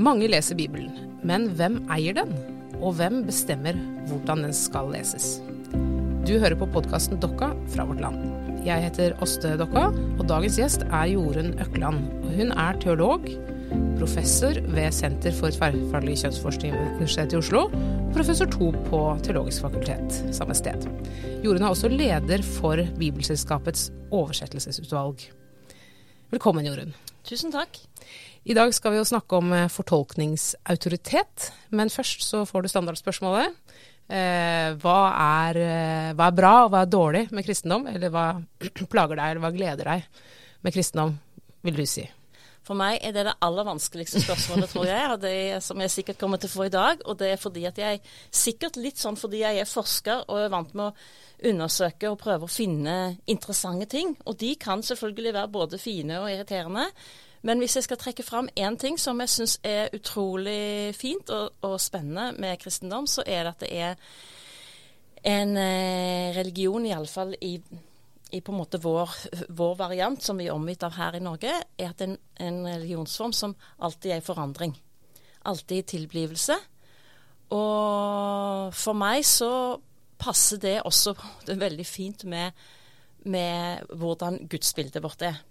[0.00, 0.94] Mange leser Bibelen,
[1.28, 2.30] men hvem eier den?
[2.80, 3.76] Og hvem bestemmer
[4.08, 5.42] hvordan den skal leses?
[6.24, 8.22] Du hører på podkasten Dokka fra Vårt Land.
[8.64, 12.06] Jeg heter Åste Dokka, og dagens gjest er Jorunn Økland.
[12.30, 13.28] Hun er teolog,
[13.98, 19.68] professor ved Senter for tverrfaglig kjønnsforskning ved Universitetet i Oslo, og professor to på Teologisk
[19.68, 20.88] fakultet samme sted.
[21.44, 25.28] Jorunn er også leder for Bibelselskapets oversettelsesutvalg.
[26.32, 26.96] Velkommen, Jorunn.
[27.26, 27.78] Tusen takk.
[28.48, 33.58] I dag skal vi jo snakke om eh, fortolkningsautoritet, men først så får du standardspørsmålet.
[34.10, 35.00] Eh, hva,
[35.46, 37.86] er, eh, hva, er, bra og hva er dårlig med kristendom?
[37.92, 38.32] Eller hva
[38.92, 40.24] plager deg, eller hva gleder deg
[40.64, 41.14] med kristendom,
[41.66, 42.06] vil du si?
[42.70, 45.90] For meg er det det aller vanskeligste spørsmålet, tror jeg, og det er, som jeg
[45.90, 47.00] sikkert kommer til å få i dag.
[47.10, 47.98] Og det er fordi at jeg,
[48.30, 52.46] sikkert litt sånn fordi jeg er forsker og er vant med å undersøke og prøve
[52.46, 52.94] å finne
[53.26, 54.14] interessante ting.
[54.22, 56.86] Og de kan selvfølgelig være både fine og irriterende.
[57.42, 61.58] Men hvis jeg skal trekke fram én ting som jeg syns er utrolig fint og,
[61.66, 63.94] og, spennende med kristendom, så er det at det er
[65.26, 67.89] en eh, religion, iallfall i, i
[68.38, 69.10] på en måte vår,
[69.48, 73.34] vår, variant, som vi er omgitt av her i Norge, er at en, en religionsform
[73.34, 74.76] som alltid er i forandring.
[75.50, 76.56] Alltid i tilblivelse.
[77.50, 79.50] Og for meg så
[80.20, 81.16] passer det også
[81.48, 82.52] det veldig fint med,
[83.26, 85.42] med hvordan gudsbildet vårt er.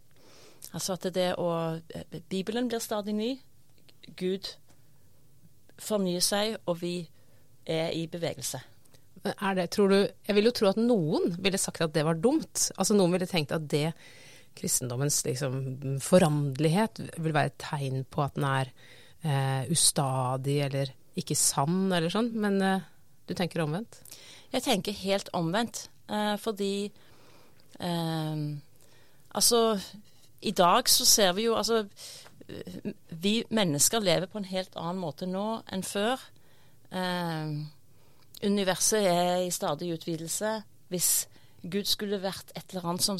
[0.73, 1.51] Altså at det å
[1.95, 3.33] eh, Bibelen blir stadig ny.
[4.19, 4.47] Gud
[5.79, 7.09] fornyer seg, og vi
[7.69, 8.59] er i bevegelse.
[9.25, 12.19] Er det, tror du Jeg vil jo tro at noen ville sagt at det var
[12.19, 12.69] dumt.
[12.77, 13.89] Altså noen ville tenkt at det
[14.59, 18.71] kristendommens liksom, foranderlighet vil være et tegn på at den er
[19.23, 22.31] eh, ustadig eller ikke sann eller sånn.
[22.39, 22.87] Men eh,
[23.29, 24.01] du tenker omvendt?
[24.53, 25.87] Jeg tenker helt omvendt.
[26.09, 26.73] Eh, fordi
[27.79, 28.47] eh,
[29.29, 29.59] Altså
[30.41, 31.83] i dag så ser vi jo altså
[33.21, 36.23] Vi mennesker lever på en helt annen måte nå enn før.
[36.89, 37.51] Eh,
[38.43, 40.59] universet er i stadig utvidelse.
[40.89, 41.27] Hvis
[41.61, 43.19] Gud skulle vært et eller annet som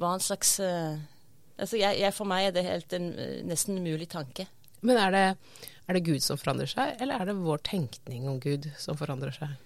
[0.00, 1.00] var en slags eh,
[1.58, 3.10] altså jeg, jeg, For meg er det helt en
[3.48, 4.46] nesten umulig tanke.
[4.80, 5.24] Men er det,
[5.86, 9.34] er det Gud som forandrer seg, eller er det vår tenkning om Gud som forandrer
[9.36, 9.58] seg?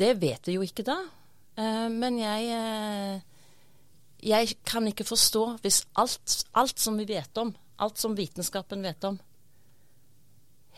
[0.00, 0.96] Det vet vi jo ikke da.
[1.60, 3.26] Eh, men jeg eh,
[4.20, 9.04] jeg kan ikke forstå hvis alt, alt, som vi vet om, alt som vitenskapen vet
[9.08, 9.16] om,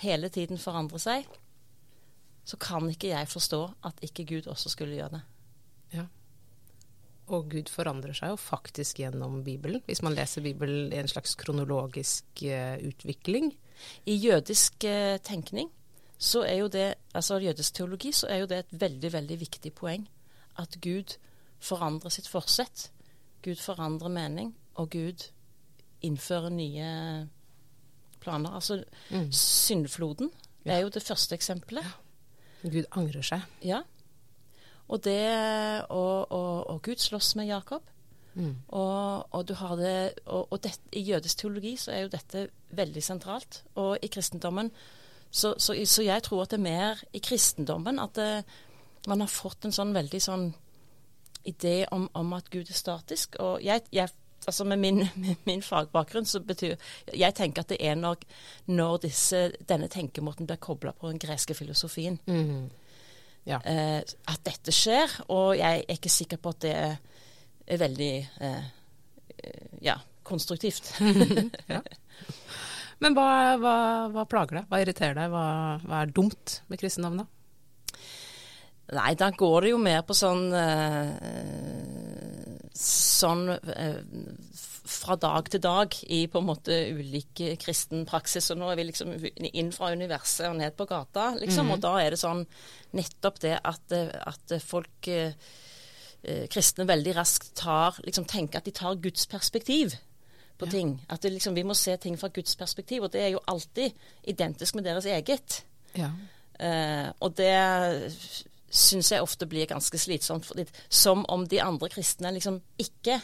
[0.02, 1.26] hele tiden forandrer seg,
[2.44, 5.22] så kan ikke jeg forstå at ikke Gud også skulle gjøre det.
[5.92, 6.06] Ja.
[7.32, 11.36] Og Gud forandrer seg jo faktisk gjennom Bibelen, hvis man leser Bibelen i en slags
[11.38, 13.52] kronologisk uh, utvikling.
[14.06, 15.70] I jødisk uh, tenkning,
[16.18, 19.72] så er jo det, altså jødisk teologi, så er jo det et veldig, veldig viktig
[19.74, 20.08] poeng.
[20.58, 21.16] At Gud
[21.62, 22.90] forandrer sitt forsett
[23.42, 25.30] Gud forandrer mening, og Gud
[26.02, 27.28] innfører nye
[28.20, 28.50] planer.
[28.50, 29.32] Altså mm.
[29.32, 30.30] syndfloden
[30.64, 30.76] ja.
[30.76, 31.84] er jo det første eksempelet.
[31.84, 31.90] Ja.
[32.62, 33.46] Gud angrer seg.
[33.64, 33.82] Ja.
[34.88, 35.22] Og det
[35.88, 37.82] Og, og, og Gud slåss med Jakob.
[38.34, 38.56] Mm.
[38.68, 42.48] Og, og, du har det og, og det, I jødisk teologi så er jo dette
[42.70, 43.62] veldig sentralt.
[43.74, 44.70] Og i kristendommen
[45.30, 48.44] så, så, så jeg tror at det er mer i kristendommen at det,
[49.08, 50.50] man har fått en sånn veldig sånn
[51.48, 53.36] idé om, om, at Gud er statisk.
[53.42, 54.12] Og jeg, jeg
[54.46, 56.76] altså med min, med min, fagbakgrunn så betyr
[57.14, 58.22] Jeg tenker at det er når,
[58.66, 62.18] når disse, denne tenkemåten blir kobla på den greske filosofien.
[62.26, 62.70] Mm.
[63.48, 63.58] Ja.
[63.64, 65.18] Eh, at dette skjer.
[65.28, 66.96] Og jeg er ikke sikker på at det er,
[67.66, 68.64] er veldig eh,
[69.82, 70.94] ja, konstruktivt.
[71.72, 71.82] ja.
[73.02, 73.28] Men hva,
[73.58, 73.76] hva,
[74.14, 74.66] hva, plager deg?
[74.70, 75.32] Hva irriterer deg?
[75.32, 75.46] Hva,
[75.82, 77.28] hva er dumt med kristendommen, da?
[78.92, 82.31] Nei, da går det jo mer på sånn uh,
[82.72, 83.98] Sånn uh,
[84.92, 88.50] fra dag til dag i på en måte ulik kristen praksis.
[88.52, 89.12] Og nå er vi liksom
[89.52, 91.68] inn fra universet og ned på gata, liksom.
[91.68, 91.74] Mm.
[91.76, 92.44] Og da er det sånn
[92.98, 95.34] nettopp det at, at folk uh,
[96.52, 99.96] kristne veldig raskt tar liksom tenker at de tar Guds perspektiv
[100.58, 100.74] på ja.
[100.74, 100.94] ting.
[101.10, 103.06] At det, liksom, vi må se ting fra Guds perspektiv.
[103.06, 103.94] Og det er jo alltid
[104.30, 105.62] identisk med deres eget.
[105.92, 106.08] Ja.
[107.20, 107.52] og det
[108.72, 110.46] syns jeg ofte blir ganske slitsomt.
[110.48, 113.20] Fordi, som om de andre kristne liksom ikke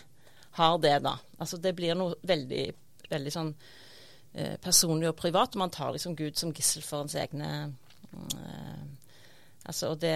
[0.58, 1.16] har det, da.
[1.38, 2.64] Altså det blir noe veldig,
[3.08, 3.50] veldig sånn
[4.34, 5.56] eh, personlig og privat.
[5.60, 7.50] Man tar liksom Gud som gissel for ens egne
[8.12, 8.86] eh,
[9.68, 10.14] Altså, og det,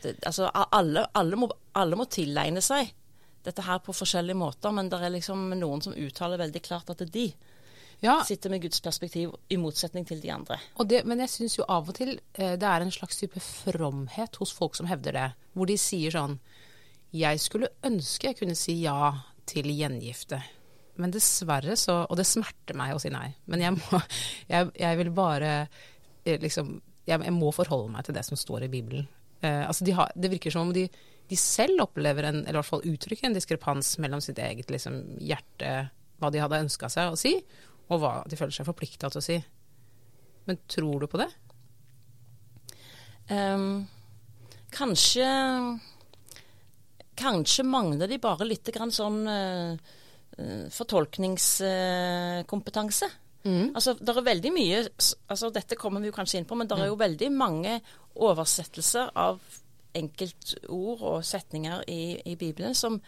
[0.00, 2.94] det Altså alle, alle, må, alle må tilegne seg
[3.44, 7.00] dette her på forskjellige måter, men det er liksom noen som uttaler veldig klart at
[7.00, 7.26] det er de
[8.04, 8.18] ja.
[8.26, 10.58] sitter med Guds perspektiv, i motsetning til de andre.
[10.86, 14.38] Det, men jeg syns jo av og til eh, det er en slags type fromhet
[14.40, 15.26] hos folk som hevder det.
[15.54, 16.38] Hvor de sier sånn
[17.12, 19.14] Jeg skulle ønske jeg kunne si ja
[19.48, 20.42] til gjengifte.
[20.96, 24.00] men dessverre så Og det smerter meg å si nei, men jeg må
[24.52, 25.52] Jeg, jeg vil bare
[26.24, 29.06] eh, liksom jeg, jeg, må forholde meg til det som står i Bibelen.
[29.40, 30.82] Eh, altså de har, det virker som om de,
[31.30, 34.98] de, selv opplever en, eller i hvert fall uttrykker en diskrepans mellom sitt eget liksom,
[35.16, 35.70] hjerte,
[36.20, 37.32] hva de hadde ønska seg å si,
[37.88, 39.36] og hva de føler seg forplikta til å si.
[40.48, 41.30] Men tror du på det?
[43.28, 43.86] Um,
[44.72, 45.28] kanskje
[47.18, 49.74] Kanskje mangler de bare litt grann sånn uh,
[50.70, 53.10] fortolkningskompetanse.
[53.42, 53.74] Mm.
[53.74, 56.76] Altså, det er veldig mye altså Dette kommer vi jo kanskje inn på, men det
[56.78, 57.04] er jo mm.
[57.04, 57.80] veldig mange
[58.18, 59.40] oversettelser av
[59.98, 63.00] enkeltord og setninger i, i Bibelen som,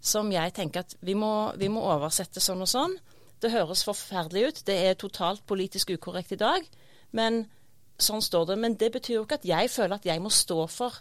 [0.00, 2.96] som, jeg tenker at vi må, vi må, oversette sånn og sånn.
[3.42, 4.64] Det høres forferdelig ut.
[4.66, 6.66] Det er totalt politisk ukorrekt i dag.
[7.14, 7.44] Men
[7.98, 8.58] sånn står det.
[8.62, 10.98] Men det betyr jo ikke at jeg føler at jeg må stå for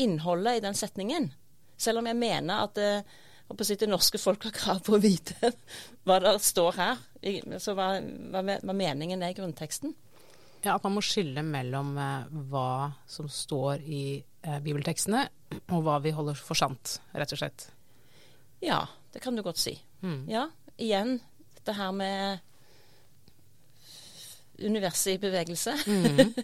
[0.00, 1.30] innholdet i den setningen.
[1.80, 5.52] Selv om jeg mener at det, si, det norske folk har krav på å vite
[6.06, 7.04] hva det står her.
[7.62, 9.94] Så hva, hva, hva, meningen er i grunnteksten.
[10.64, 15.26] Ja, At man må skille mellom eh, hva som står i eh, bibeltekstene,
[15.76, 17.66] og hva vi holder for sant, rett og slett.
[18.64, 18.80] Ja,
[19.12, 19.74] det kan du godt si.
[20.00, 20.22] Mm.
[20.32, 20.46] Ja,
[20.80, 21.18] igjen
[21.64, 22.38] dette her med
[24.60, 25.74] universet i bevegelse.
[25.88, 26.34] Mm.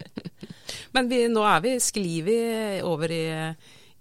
[0.96, 2.32] Men vi, nå er vi, sklir
[2.88, 3.26] over i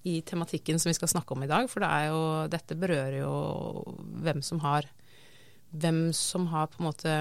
[0.07, 1.67] i tematikken som vi skal snakke om i dag.
[1.69, 2.21] For det jo,
[2.51, 3.33] dette berører jo
[4.23, 4.89] hvem som har
[5.69, 7.11] Hvem som har på en måte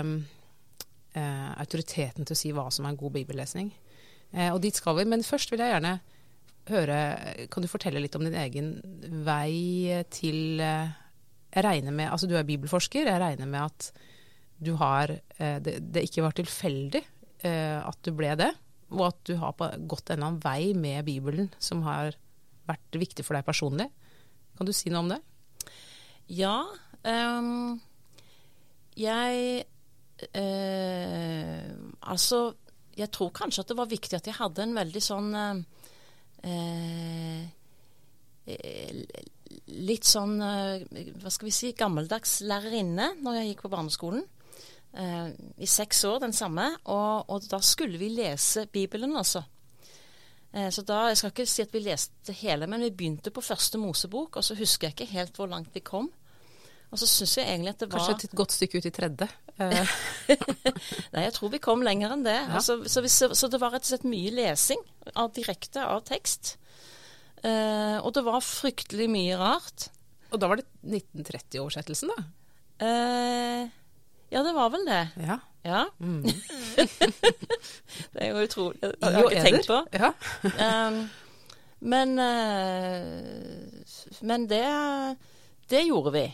[1.13, 3.67] eh, autoriteten til å si hva som er god bibellesning.
[4.33, 5.05] Eh, og dit skal vi.
[5.05, 5.99] Men først vil jeg gjerne
[6.71, 6.97] høre
[7.53, 8.71] Kan du fortelle litt om din egen
[9.27, 10.97] vei til eh,
[11.55, 13.09] Jeg regner med Altså du er bibelforsker.
[13.09, 13.91] Jeg regner med at
[14.59, 17.03] du har eh, det, det, ikke var tilfeldig
[17.47, 18.51] eh, at du ble det.
[18.91, 22.17] Og at du har gått en eller annen vei med Bibelen som har
[22.69, 23.89] vært viktig for deg personlig.
[24.59, 25.21] Kan du si noe om det?
[26.35, 26.67] Ja.
[27.07, 27.81] Um,
[28.99, 29.65] jeg
[30.35, 31.69] uh,
[32.11, 32.41] Altså,
[32.99, 35.61] jeg tror kanskje at det var viktig at jeg hadde en veldig sånn uh,
[39.79, 44.25] Litt sånn, hva skal vi si, gammeldags lærerinne når jeg gikk på barneskolen.
[44.99, 46.65] I seks år, den samme.
[46.91, 49.45] Og, og da skulle vi lese Bibelen, altså.
[50.53, 53.45] Eh, så da, Jeg skal ikke si at vi leste hele, men vi begynte på
[53.45, 56.11] første Mosebok, og så husker jeg ikke helt hvor langt vi kom.
[56.89, 59.29] Og så syns jeg egentlig at det var Kanskje et godt stykke ut i tredje?
[59.61, 59.97] Eh.
[61.13, 62.39] Nei, jeg tror vi kom lenger enn det.
[62.39, 62.55] Ja.
[62.57, 64.81] Altså, så, vi, så, det var rett og slett mye lesing
[65.13, 66.55] av, direkte av tekst.
[67.45, 69.89] Uh, og det var fryktelig mye rart.
[70.33, 72.25] Og da var det 1930-oversettelsen, da?
[72.83, 73.63] Uh,
[74.33, 75.05] ja, det var vel det.
[75.25, 75.39] Ja.
[75.67, 75.85] Ja.
[75.99, 76.23] Mm.
[78.13, 78.81] det er jo utrolig.
[78.83, 79.81] Det har jeg ikke tenkt på.
[79.95, 80.13] Ja.
[80.89, 81.01] um,
[81.81, 83.03] men, uh,
[84.27, 84.67] men det,
[85.71, 86.27] det gjorde vi.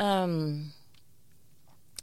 [0.00, 0.72] Um,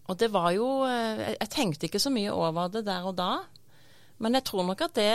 [0.10, 3.32] og det var jo Jeg tenkte ikke så mye over det der og da.
[4.18, 5.12] Men jeg tror nok at det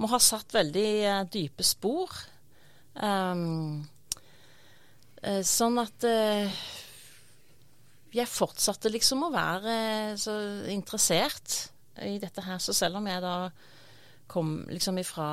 [0.00, 2.14] må ha satt veldig uh, dype spor.
[2.92, 3.82] Um,
[5.46, 6.02] sånn at
[8.12, 9.74] jeg fortsatte liksom å være
[10.18, 10.34] så
[10.72, 11.54] interessert
[12.02, 12.58] i dette her.
[12.58, 13.36] Så selv om jeg da
[14.32, 15.26] kom liksom ifra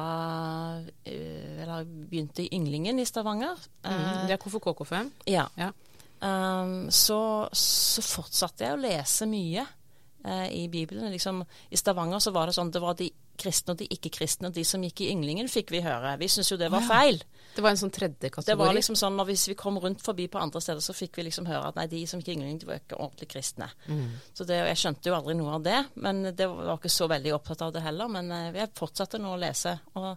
[1.08, 5.12] Eller begynte i Ynglingen i Stavanger mm, Det er KFK-KFM?
[5.32, 5.46] Ja.
[5.56, 5.72] ja.
[6.20, 11.08] Um, så, så, fortsatte jeg å lese mye uh, i Bibelen.
[11.14, 13.08] Liksom, I Stavanger så var det sånn det var de
[13.40, 16.16] kristne og de ikke-kristne, og de som gikk i Ynglingen, fikk vi høre.
[16.22, 17.22] Vi syntes jo det var feil.
[17.56, 18.48] Det var en sånn tredje kategori?
[18.52, 21.20] Det var liksom sånn, når Hvis vi kom rundt forbi på andre steder, så fikk
[21.20, 23.70] vi liksom høre at nei, de som gikk i Ynglingen, de var ikke ordentlig kristne.
[23.88, 24.06] Mm.
[24.34, 27.34] Så det, Jeg skjønte jo aldri noe av det, men det var ikke så veldig
[27.38, 28.12] opptatt av det heller.
[28.12, 29.76] Men uh, jeg fortsatte nå å lese.
[30.00, 30.12] Og,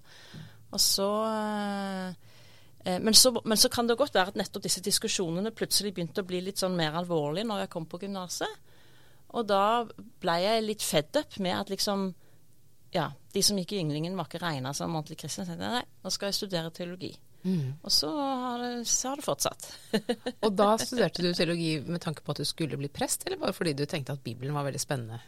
[0.73, 2.13] og så uh,
[2.83, 6.27] men så, men så, kan det godt være at nettopp disse diskusjonene plutselig begynte å
[6.27, 8.59] bli litt sånn mer alvorlige når jeg kom på gymnaset.
[9.33, 9.85] Og da
[10.21, 12.11] ble jeg litt fed up med at liksom
[12.93, 15.47] ja, de som gikk i Ynglingen var ikke regna som ordentlig kristne.
[15.49, 17.13] Tenkte jeg nei, nå skal jeg studere teologi.
[17.43, 17.73] Mm.
[17.83, 19.69] Og så har, det, så har det fortsatt.
[20.45, 23.57] og da studerte du teologi med tanke på at du skulle bli prest, eller bare
[23.57, 25.23] fordi du tenkte at Bibelen var veldig spennende?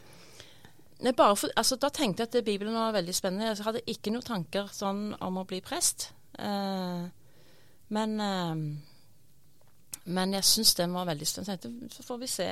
[1.04, 3.50] Nei, bare for, altså, da tenkte jeg at Bibelen var veldig spennende.
[3.50, 6.12] Jeg hadde ikke noen tanker sånn om å bli prest.
[6.38, 7.02] Eh,
[7.96, 11.90] men, eh, men jeg syns den var veldig spennende.
[11.92, 12.48] Så får vi se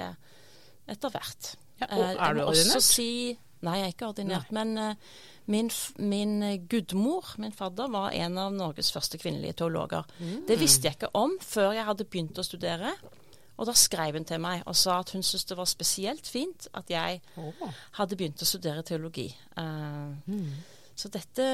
[0.91, 1.55] etter hvert.
[1.81, 2.85] Ja, og uh, er du ordinert?
[2.85, 4.51] Si, Nei, jeg er ikke ordinert.
[4.51, 4.65] Nei.
[4.65, 5.17] Men uh,
[5.53, 5.71] min,
[6.03, 6.37] min
[6.71, 10.07] gudmor, min fadder, var en av Norges første kvinnelige teologer.
[10.19, 10.45] Mm.
[10.49, 12.95] Det visste jeg ikke om før jeg hadde begynt å studere.
[13.61, 16.67] Og da skrev hun til meg og sa at hun syntes det var spesielt fint
[16.75, 17.67] at jeg oh.
[17.99, 19.29] hadde begynt å studere teologi.
[19.59, 20.49] Uh, mm.
[20.99, 21.47] Så dette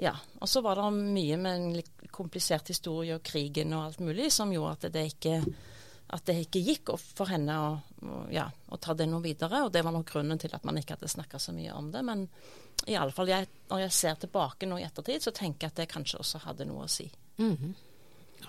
[0.00, 0.14] Ja.
[0.40, 4.30] Og så var det mye med en litt komplisert historie og krigen og alt mulig
[4.32, 5.36] som gjorde at det ikke,
[6.12, 7.68] at det ikke gikk for henne å,
[8.32, 9.62] ja, å, ta det noe videre.
[9.64, 12.02] Og det var nok grunnen til at man ikke hadde snakka så mye om det.
[12.04, 12.26] Men
[12.90, 15.80] i alle fall, jeg, når jeg ser tilbake nå i ettertid, så tenker jeg at
[15.80, 17.08] det kanskje også hadde noe å si.
[17.38, 17.72] Mm -hmm.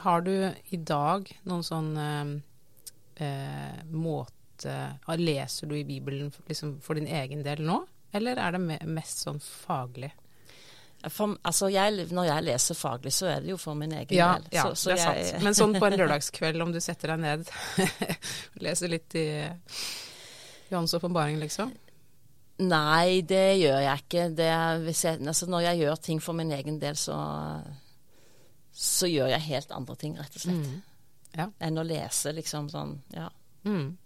[0.04, 6.94] Har du i dag noen sånn eh, eh måte Leser du i Bibelen liksom, for
[6.94, 10.12] din egen del nå, eller er det mest sånn faglig?
[11.12, 14.34] For, altså jeg, når jeg leser faglig, så er det jo for min egen ja,
[14.40, 14.46] del.
[14.56, 15.44] Ja, så, så det er jeg, sant.
[15.44, 19.26] Men sånn på en lørdagskveld, om du setter deg ned og leser litt i
[20.72, 21.74] Johans åpenbaring, liksom?
[22.64, 24.28] Nei, det gjør jeg ikke.
[24.38, 27.18] Jeg, altså når jeg gjør ting for min egen del, så,
[28.72, 30.62] så gjør jeg helt andre ting, rett og slett.
[30.70, 30.82] Mm.
[31.34, 31.50] Ja.
[31.66, 32.96] Enn å lese, liksom sånn.
[33.16, 33.28] Ja.
[33.66, 33.98] Mm.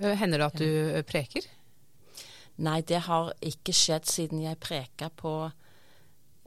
[0.00, 1.46] Hender det at du preker?
[2.64, 5.36] Nei, det har ikke skjedd siden jeg preka på,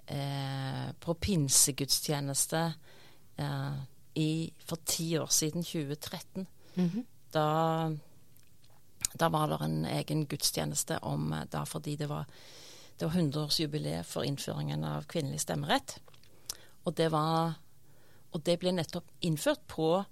[0.09, 2.63] eh, på pinsegudstjeneste
[3.37, 3.79] eh,
[4.19, 6.47] i, for ti år siden, 2013.
[6.75, 7.05] Mm -hmm.
[7.31, 7.91] Da
[9.13, 12.25] da var det en egen gudstjeneste om da fordi det var,
[12.97, 15.99] det var 100-årsjubileet for innføringen av kvinnelig stemmerett.
[16.83, 17.53] Og det, var,
[18.31, 20.03] og det ble nettopp innført på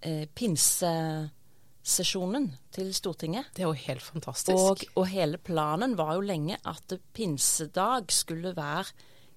[0.00, 3.44] eh, pinsesesjonen til Stortinget.
[3.54, 4.58] Det er jo helt fantastisk.
[4.58, 8.84] Og, og, hele planen var jo lenge at pinsedag skulle være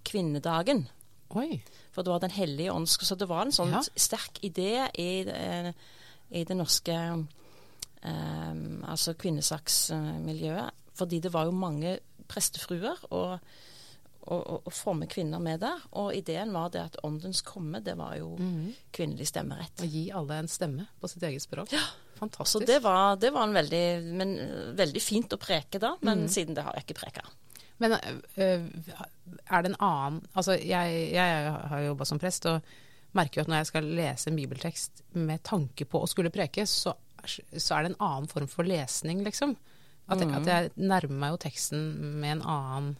[0.05, 0.85] kvinnedagen.
[1.33, 1.61] Oi.
[1.93, 3.81] For det var Den hellige ånds Så det var en sånn ja.
[3.81, 5.71] sterk idé i, eh,
[6.29, 6.93] i det norske
[8.03, 10.81] um, altså kvinnesaksmiljøet.
[10.93, 11.97] Fordi det var jo mange
[12.29, 13.39] prestefruer og,
[14.21, 15.81] og, og, og, fromme kvinner med der.
[15.99, 18.89] Og ideen var det at åndens komme, det var jo mm.
[18.93, 19.81] kvinnelig stemmerett.
[19.81, 21.73] Å gi alle en stemme på sitt eget språk.
[21.73, 21.85] Ja.
[22.23, 22.61] Fantastisk.
[22.61, 24.35] Så det var, det var en veldig, men,
[24.77, 26.29] veldig fint å preke da, men mm.
[26.31, 27.25] siden det har jeg ikke preka.
[27.81, 28.65] Men øh,
[29.49, 32.61] er det en annen Altså, jeg, jeg har jobba som prest og
[33.17, 36.65] merker jo at når jeg skal lese en bibeltekst med tanke på å skulle preke,
[36.69, 36.93] så
[37.27, 39.55] så er det en annen form for lesning, liksom.
[40.11, 41.83] At, jeg, at jeg nærmer meg jo teksten
[42.19, 42.95] med, annen,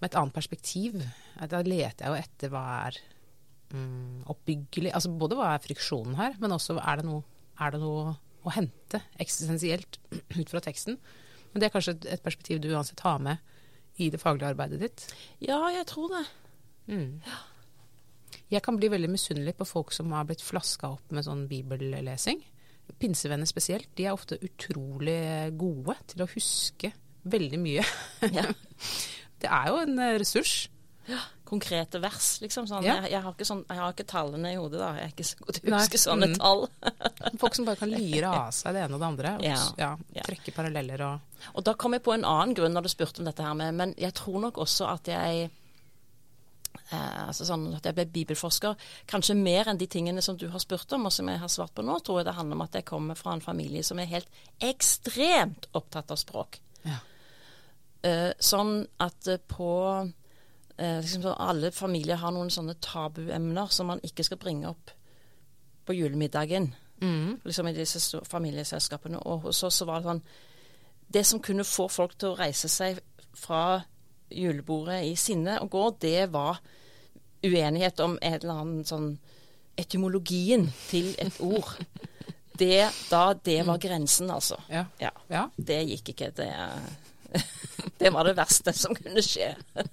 [0.00, 0.96] med, et annet perspektiv.
[1.36, 2.98] Da leter jeg jo etter hva er
[3.74, 7.24] mm, oppbyggelig Altså både hva er friksjonen her, men også er det noe,
[7.60, 10.00] er det noe å hente eksistensielt
[10.38, 10.96] ut fra teksten.
[11.52, 13.51] Men det er kanskje et, et, perspektiv du uansett har med
[14.00, 15.08] i det faglige arbeidet ditt?
[15.44, 16.24] Ja, jeg tror det.
[16.92, 17.20] Mm.
[18.52, 22.42] Jeg kan bli veldig misunnelig på folk som har blitt flaska opp med sånn bibellesing
[22.98, 26.92] pinsevenner spesielt, de er ofte utrolig gode til å huske
[27.32, 27.84] veldig mye.
[28.34, 28.48] Ja.
[29.42, 30.54] det er jo en ressurs.
[31.08, 31.22] Ja,
[31.52, 32.66] konkrete vers, liksom.
[32.70, 32.86] Sånn.
[32.86, 32.98] Ja.
[33.02, 34.90] Jeg, jeg, har sånn, jeg, har ikke tallene i hodet, da.
[34.98, 36.36] Jeg er ikke så god til å huske sånne mm.
[36.40, 36.66] tall.
[37.42, 39.34] Folk som bare kan lyre av seg det ene og det andre.
[39.38, 40.22] Og, ja.
[40.22, 43.26] Trekke paralleller og Og da kom jeg på en annen grunn når du spurte om
[43.26, 45.50] dette her med Men jeg tror nok også at jeg
[46.92, 48.76] Eh, altså sånn at jeg ble bibelforsker.
[49.08, 51.74] Kanskje mer enn de tingene som du har spurt om, og som jeg har svart
[51.76, 54.10] på nå, tror jeg det handler om at jeg kommer fra en familie som er
[54.10, 56.60] helt ekstremt opptatt av språk.
[56.84, 56.98] Ja.
[58.08, 59.72] Eh, sånn at eh, på
[60.82, 64.90] liksom så Alle familier har noen sånne tabuemner som man ikke skal bringe opp
[65.86, 66.74] på julemiddagen.
[67.02, 67.40] Mm.
[67.44, 69.20] Liksom i disse familieselskapene.
[69.26, 70.22] Og hos oss så var det sånn
[71.12, 73.02] Det som kunne få folk til å reise seg
[73.36, 73.82] fra
[74.32, 76.62] julebordet i sinne og gå, det var
[77.44, 79.10] uenighet om en eller annen sånn
[79.76, 81.74] etymologien til et ord.
[82.62, 84.58] Det, da, det var grensen, altså.
[84.68, 84.84] Ja.
[85.00, 85.08] ja.
[85.32, 85.46] ja.
[85.56, 86.28] Det gikk ikke.
[86.36, 86.50] Det,
[88.00, 89.54] det var det verste som kunne skje.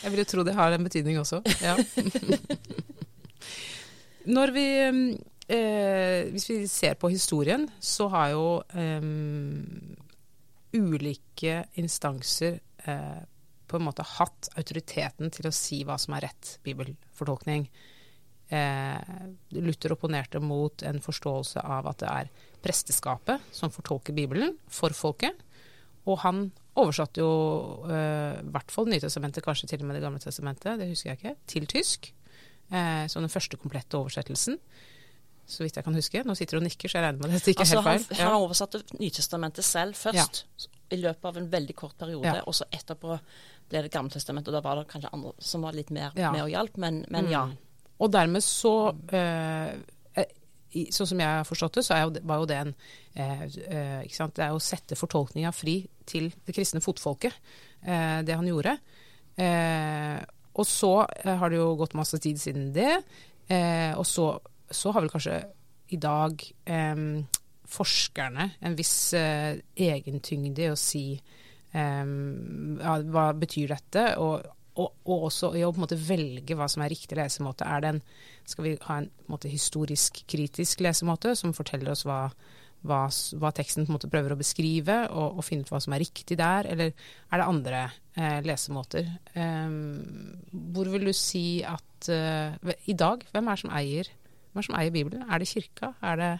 [0.00, 1.42] Jeg vil jo tro det har en betydning også.
[1.60, 1.76] Ja.
[4.36, 9.02] Når vi eh, Hvis vi ser på historien, så har jo eh,
[10.72, 13.20] ulike instanser eh,
[13.70, 17.68] på en måte hatt autoriteten til å si hva som er rett bibelfortolkning.
[18.50, 19.12] Eh,
[19.62, 22.32] Luther opponerte mot en forståelse av at det er
[22.64, 25.38] presteskapet som fortolker Bibelen for folket.
[26.08, 26.46] Og han
[26.80, 27.32] oversatte jo
[27.90, 31.20] eh, i hvert fall Nytestamentet, kanskje til og med Det gamle testamentet, det husker jeg
[31.20, 32.12] ikke, til tysk.
[32.70, 34.56] Eh, som den første komplette oversettelsen.
[35.50, 36.22] Så vidt jeg kan huske.
[36.24, 38.06] Nå sitter hun og nikker, så jeg regner med at dette ikke er altså, helt
[38.06, 38.20] feil.
[38.20, 40.44] Han, han oversatte Nytestamentet selv først.
[40.46, 42.26] Ja i løpet av en veldig kort periode.
[42.26, 42.42] Ja.
[42.46, 43.16] Og så etterpå
[43.70, 46.32] ble det Gammeltestamentet, og da var det kanskje andre som var litt mer ja.
[46.34, 47.32] med og hjalp, men, men mm.
[47.32, 47.44] ja.
[48.00, 48.74] Og dermed så
[49.14, 49.76] eh,
[50.70, 52.72] Sånn som jeg har forstått det, så jo, var jo det en
[53.14, 54.36] eh, eh, ikke sant?
[54.36, 57.34] Det er å sette fortolkninga fri til det kristne fotfolket,
[57.82, 58.76] eh, det han gjorde.
[59.40, 60.20] Eh,
[60.54, 60.92] og så
[61.24, 63.00] eh, har det jo gått masse tid siden det.
[63.98, 64.28] og så,
[64.70, 65.40] så, har vel kanskje
[65.90, 66.42] i dag
[67.66, 71.02] forskerne en viss egentyngde i å si
[71.74, 74.46] hva betyr dette, og
[74.76, 77.66] og, og, også i å på en måte velge hva som er riktig lesemåte.
[77.66, 78.00] Er det en,
[78.48, 82.22] skal vi ha en, en historisk kritisk lesemåte som forteller oss hva,
[82.86, 85.96] hva, hva, teksten på en måte prøver å beskrive, og, og, finne ut hva som
[85.96, 87.82] er riktig der, eller er det andre
[88.14, 89.10] eh, lesemåter?
[89.34, 90.38] Um,
[90.74, 94.12] hvor vil du si at uh, i dag, hvem er, som eier,
[94.50, 95.26] hvem er som eier Bibelen?
[95.28, 95.94] Er det kirka?
[96.04, 96.32] Er det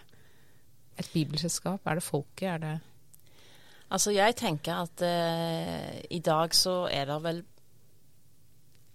[1.01, 1.85] et bibelselskap?
[1.85, 2.49] Er det folket?
[2.55, 2.79] Er det
[3.91, 7.41] Altså, jeg tenker at uh, i dag så er det vel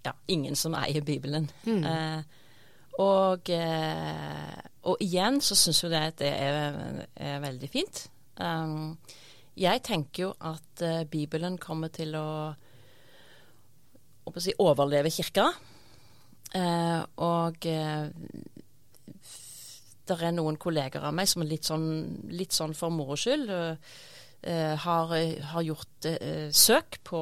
[0.05, 1.49] ja, ingen som eier Bibelen.
[1.65, 1.83] Mm.
[1.83, 2.23] Eh,
[3.01, 8.05] og, eh, og, igjen så syns jo det at det er, er veldig fint.
[8.39, 8.97] Um,
[9.55, 12.51] jeg tenker jo at Bibelen kommer til å,
[14.27, 15.47] å si, overleve kirka.
[17.23, 17.55] og
[20.05, 21.87] det er noen kolleger av meg som er litt sånn,
[22.35, 23.49] litt sånn for moro skyld
[24.83, 26.09] har, har, gjort
[26.51, 27.21] søk på,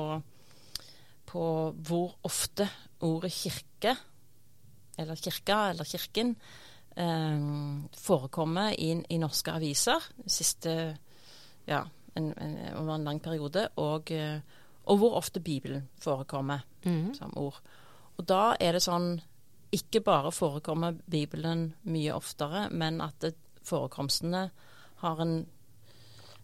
[1.34, 1.46] på,
[1.88, 2.68] hvor ofte
[3.04, 3.96] ordet kirke,
[5.00, 6.36] eller kirka, eller kirken,
[6.96, 7.48] eh,
[7.98, 10.76] forekommer i, i, norske aviser siste
[11.66, 11.82] ja,
[12.14, 14.12] en, en, over en lang periode, og,
[14.86, 17.14] og, hvor ofte Bibelen forekommer mm.
[17.18, 17.58] som ord.
[18.18, 19.16] Og da er det sånn
[19.74, 23.34] ikke bare forekommer Bibelen mye oftere, men at det,
[23.66, 24.50] forekomstene
[25.02, 25.46] har en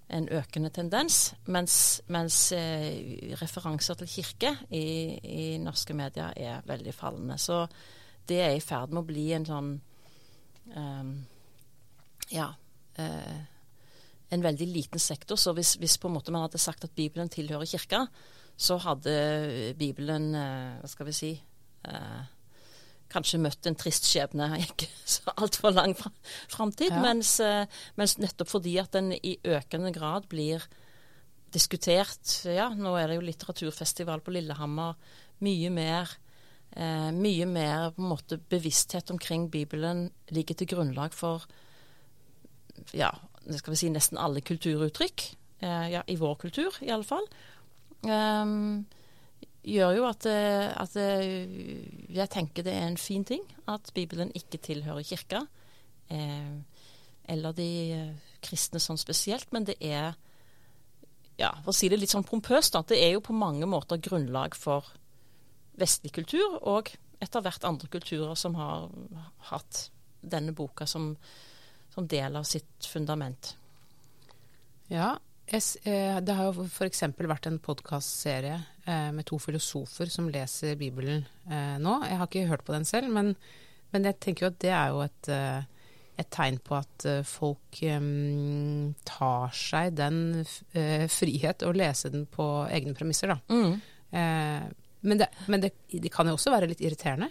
[0.10, 4.86] en økende tendens, mens, mens eh, referanser til kirke i,
[5.22, 7.38] i, norske medier er veldig fallende.
[7.38, 7.62] Så
[8.30, 9.70] det er i ferd med å bli en sånn
[10.74, 11.14] um,
[12.34, 12.50] ja
[13.00, 13.40] uh,
[14.30, 15.38] en veldig liten sektor.
[15.42, 18.04] Så hvis, hvis, på en måte man hadde sagt at Bibelen tilhører kirka,
[18.60, 21.32] så hadde Bibelen uh, Hva skal vi si
[21.88, 22.22] uh,
[23.10, 26.94] kanskje møtt en trist skjebne ikke så altfor lang framtid.
[26.94, 27.02] Ja.
[27.04, 27.66] Mens, eh,
[28.00, 30.66] mens, nettopp fordi at den i økende grad blir
[31.50, 35.00] diskutert Ja, nå er det jo litteraturfestival på Lillehammer.
[35.42, 36.12] Mye mer,
[36.76, 41.48] eh, mye mer på en måte bevissthet omkring Bibelen ligger til grunnlag for
[42.96, 43.10] ja,
[43.44, 45.26] det skal vi si nesten alle kulturuttrykk.
[45.66, 47.26] Eh, ja, I vår kultur, i iallfall.
[48.06, 48.86] Um,
[49.70, 54.32] gjør jo at, eh, at, eh, jeg tenker det er en fin ting at Bibelen
[54.36, 55.44] ikke tilhører kirka.
[56.10, 56.56] Eh,
[57.30, 59.52] eller de eh, kristne sånn spesielt.
[59.54, 60.16] Men det er,
[61.40, 64.02] ja, for å si det litt sånn pompøst, at det er jo på mange måter
[64.02, 64.90] grunnlag for
[65.80, 66.92] vestlig kultur, og
[67.24, 68.90] etter hvert andre kulturer som har
[69.52, 71.14] hatt denne boka som,
[71.94, 73.54] som del av sitt fundament.
[74.90, 75.14] Ja,
[75.50, 77.04] det har jo f.eks.
[77.18, 78.58] vært en podkastserie
[79.14, 82.00] med to filosofer som leser Bibelen eh, nå.
[82.08, 83.34] Jeg har ikke hørt på den selv, men,
[83.94, 85.32] men jeg tenker jo at det er jo et,
[86.20, 92.48] et tegn på at folk um, tar seg den uh, frihet å lese den på
[92.70, 93.40] egne premisser, da.
[93.50, 93.78] Mm.
[94.10, 97.30] Uh, men, det, men det, det, kan jo også være litt irriterende.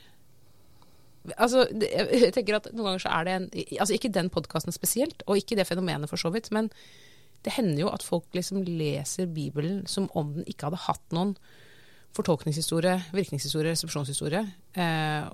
[1.36, 3.46] Altså, det, jeg tenker at Noen ganger så er det en
[3.82, 6.70] Altså ikke den podkasten spesielt, og ikke det fenomenet for så vidt, men
[7.46, 11.36] det hender jo at folk liksom leser Bibelen som om den ikke hadde hatt noen
[12.16, 14.42] fortolkningshistorie, virkningshistorie, resepsjonshistorie.
[14.74, 15.28] Eh,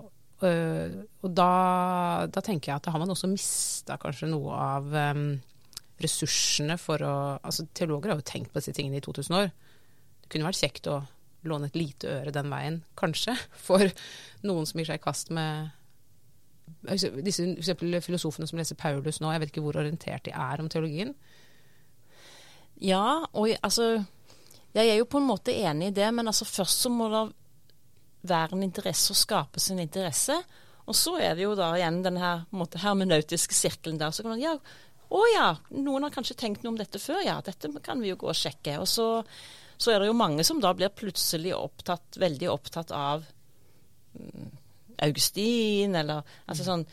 [0.45, 1.49] øh, og da,
[2.29, 5.29] da, tenker jeg at da har man også mista kanskje noe av um,
[6.03, 9.53] ressursene for å Altså teologer har jo tenkt på disse tingene i 2000 år.
[10.25, 11.01] Det kunne vært kjekt å
[11.49, 13.37] låne et lite øre den veien, kanskje,
[13.69, 13.87] for
[14.45, 15.73] noen som gir seg i kast med
[16.85, 19.33] disse filosofene som leser Paulus nå.
[19.33, 21.13] Jeg vet ikke hvor orientert de er om teologien.
[22.83, 24.05] Ja, og altså
[24.75, 27.29] Jeg er jo på en måte enig i det, men altså først så må det
[28.27, 30.35] være en interesse og skape sin interesse.
[30.91, 34.11] Og så er det jo da igjen den her måte, hermenautiske sirkelen der.
[34.11, 34.57] Så kan man ja,
[35.15, 37.39] å ja, noen har kanskje tenkt noe om dette før, ja.
[37.45, 38.77] Dette kan vi jo gå og sjekke.
[38.83, 39.07] Og så,
[39.79, 43.25] så er det jo mange som da blir plutselig opptatt, veldig opptatt av
[44.19, 44.51] mm,
[45.07, 46.85] Augustin, eller altså sånn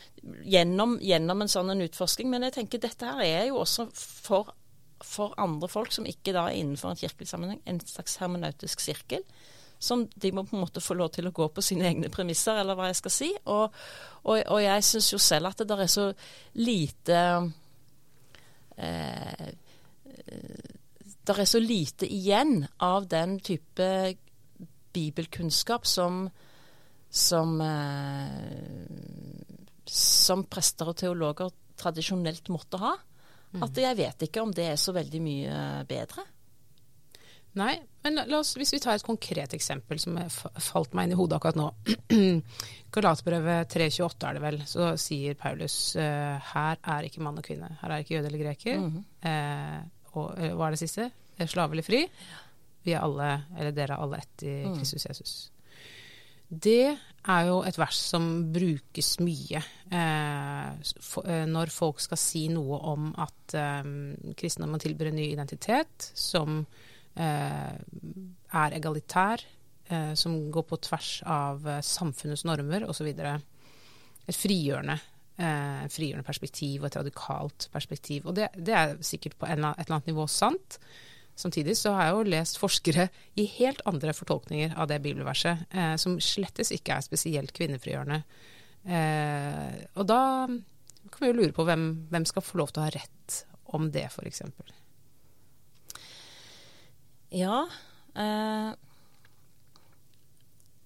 [0.46, 2.30] gjennom, gjennom, en sånn en utforsking.
[2.32, 4.54] Men jeg tenker dette her er jo også for
[5.06, 9.26] for andre folk som ikke da er innenfor en kirkelig sammenheng, en slags hermenautisk sirkel.
[9.82, 12.60] Som de må på en måte få lov til å gå på sine egne premisser,
[12.62, 13.32] eller hva jeg skal si.
[13.50, 13.74] Og,
[14.24, 16.06] og, og jeg syns jo selv at det der er så
[16.62, 17.24] lite
[18.78, 19.50] eh,
[21.22, 23.90] Det er så lite igjen av den type
[24.94, 26.28] bibelkunnskap som
[27.12, 28.86] som, eh,
[29.86, 32.94] som prester og teologer tradisjonelt måtte ha.
[33.52, 33.64] Mm.
[33.66, 35.56] At jeg vet ikke om det er så veldig mye
[35.90, 36.24] bedre.
[37.60, 37.74] Nei,
[38.06, 41.36] men la oss, hvis vi tar et konkret eksempel som falt meg inn i hodet
[41.36, 41.66] akkurat nå.
[42.96, 47.74] Galatbrevet 3.28 er det vel, så sier Paulus uh, her er ikke mann og kvinne.
[47.82, 48.80] Her er ikke jøde eller greker.
[48.80, 49.90] Mm -hmm.
[50.14, 51.12] og uh, hva er det siste?
[51.46, 52.06] Slave eller fri?
[52.84, 54.78] Vi er alle, eller dere er alle ett i mm.
[54.78, 55.52] Kristus Jesus.
[56.52, 56.92] Det
[57.32, 62.80] er jo et vers som brukes mye eh, for, eh, når folk skal si noe
[62.92, 63.92] om at eh,
[64.36, 66.60] kristendommen tilbyr en ny identitet som
[67.16, 69.46] eh, er egalitær,
[69.88, 73.08] eh, som går på tvers av eh, samfunnets normer osv.
[73.12, 75.00] Et frigjørende,
[75.90, 78.28] frigjørende perspektiv og et radikalt perspektiv.
[78.30, 80.78] Og det, det er sikkert på et eller annet nivå sant.
[81.40, 83.08] Samtidig så har jeg jo lest forskere
[83.40, 88.22] i helt andre fortolkninger av det bibelverset, eh, som slettes ikke er spesielt kvinnefrigjørende.
[88.86, 90.22] Eh, og da
[91.12, 93.42] kan vi jo lure på hvem, hvem skal få lov til å ha rett
[93.76, 94.44] om det, f.eks.
[97.32, 97.62] Ja
[98.20, 98.72] eh,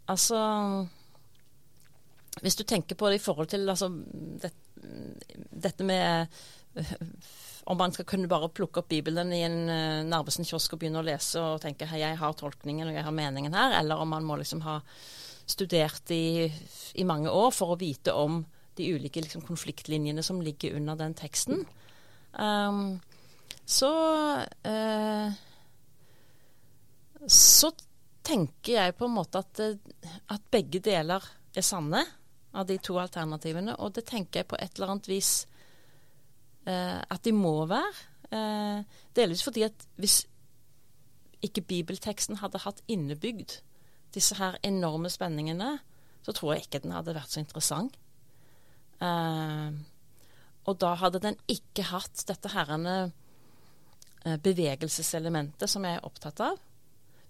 [0.05, 0.39] Altså
[2.43, 4.51] Hvis du tenker på det i forhold til altså, det,
[5.65, 6.27] dette med
[7.65, 11.05] om man skal kunne bare plukke opp Bibelen i en uh, Narvesen-kiosk og begynne å
[11.05, 14.27] lese og tenke hei, jeg har tolkningen og jeg har meningen her, eller om man
[14.27, 14.79] må liksom ha
[15.45, 16.45] studert i,
[16.97, 18.43] i mange år for å vite om
[18.77, 21.63] de ulike liksom, konfliktlinjene som ligger under den teksten.
[22.33, 22.99] Um,
[23.65, 23.91] så
[24.43, 25.35] uh,
[27.27, 27.71] så
[28.25, 31.23] tenker jeg på en måte at, eh, at begge deler
[31.55, 32.03] er sanne
[32.55, 33.75] av de to alternativene.
[33.81, 35.31] Og det tenker jeg på et eller annet vis
[36.65, 37.93] at de må være.
[38.33, 38.83] Eh,
[39.15, 40.23] delvis fordi at hvis
[41.45, 43.59] ikke bibelteksten hadde hatt innebygd
[44.15, 45.77] disse her enorme spenningene,
[46.25, 47.97] så tror jeg ikke den hadde vært så interessant.
[49.03, 49.69] Eh,
[50.65, 53.13] og da hadde den ikke hatt dette herrene
[54.41, 56.55] bevegelseselementet som jeg er opptatt av.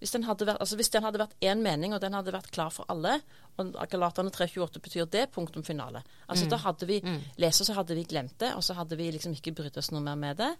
[0.05, 2.51] Hvis den hadde vært, altså hvis den hadde vært én mening, og den hadde vært
[2.53, 3.15] klar for alle,
[3.57, 6.03] og Galatane 328 betyr det, punktum finale.
[6.27, 6.51] Altså mm.
[6.51, 7.15] Da hadde vi mm.
[7.41, 10.03] leser, så hadde vi glemt det, og så hadde vi liksom ikke brydd oss noe
[10.05, 10.51] mer med det.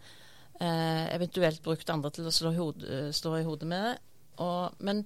[0.58, 3.96] Eh, eventuelt brukt andre til å slå, hod, eh, slå i hodet med det.
[4.42, 5.06] Og, men,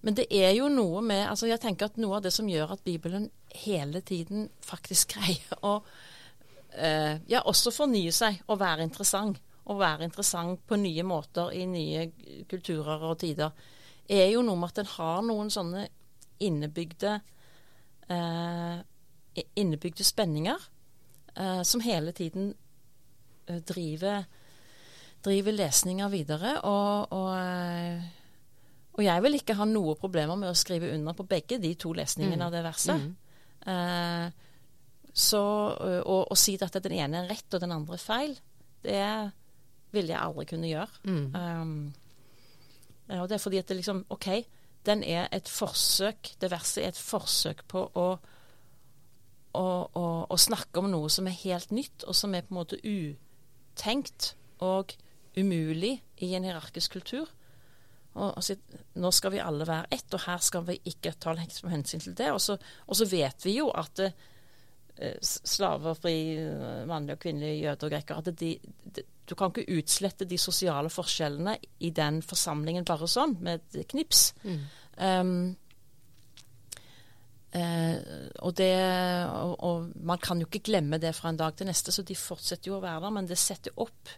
[0.00, 2.72] men, det er jo noe med altså Jeg tenker at noe av det som gjør
[2.74, 3.28] at Bibelen
[3.66, 5.76] hele tiden faktisk greier å
[6.72, 11.64] eh, ja, også fornye seg og være interessant å være interessant på nye måter i
[11.66, 12.08] nye
[12.48, 13.50] kulturer og tider,
[14.06, 15.88] er jo noe med at en har noen sånne
[16.46, 17.16] innebygde
[18.12, 18.76] eh,
[19.54, 20.68] innebygde spenninger
[21.34, 22.54] eh, som hele tiden
[23.46, 24.24] eh, driver,
[25.24, 26.56] driver lesninga videre.
[26.62, 28.02] Og, og, eh,
[28.94, 31.92] og, jeg vil ikke ha noe problemer med å skrive under på begge de to
[31.96, 32.46] lesningene mm.
[32.46, 33.06] av det verset.
[33.06, 33.14] Mm.
[33.72, 34.42] Eh,
[35.16, 35.40] så
[36.04, 38.34] å si at den ene er rett og den andre er feil,
[38.84, 39.30] det er
[39.94, 41.00] ville jeg aldri kunne gjøre.
[41.04, 41.26] Mm.
[41.34, 41.94] Um,
[43.20, 44.28] og det er fordi at det liksom OK,
[44.86, 48.06] den er et forsøk, det verset er et forsøk på å,
[49.54, 52.60] å, å, å snakke om noe som er helt nytt, og som er på en
[52.60, 54.94] måte utenkt og
[55.36, 57.28] umulig i en hierarkisk kultur.
[58.16, 58.56] Og, og så,
[58.96, 62.30] nå skal vi alle være ett, og her skal vi ikke ta hensyn til det.
[62.32, 64.12] Og så, og så vet vi jo at det,
[64.96, 68.50] slaver, slavefri eh, mannlige og kvinnelige jøder og grekere at de,
[68.96, 73.88] de, du kan ikke utslette de sosiale forskjellene i den forsamlingen bare sånn, med et
[73.90, 74.28] knips.
[74.44, 74.60] Mm.
[74.96, 75.32] Um,
[77.56, 77.96] uh,
[78.44, 78.70] og, det,
[79.26, 82.18] og, og, man kan jo ikke glemme det fra en dag til neste, så de
[82.18, 83.16] fortsetter jo å være der.
[83.18, 84.14] Men det setter opp,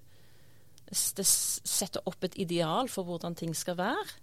[0.88, 4.18] det setter opp et ideal for hvordan ting skal være.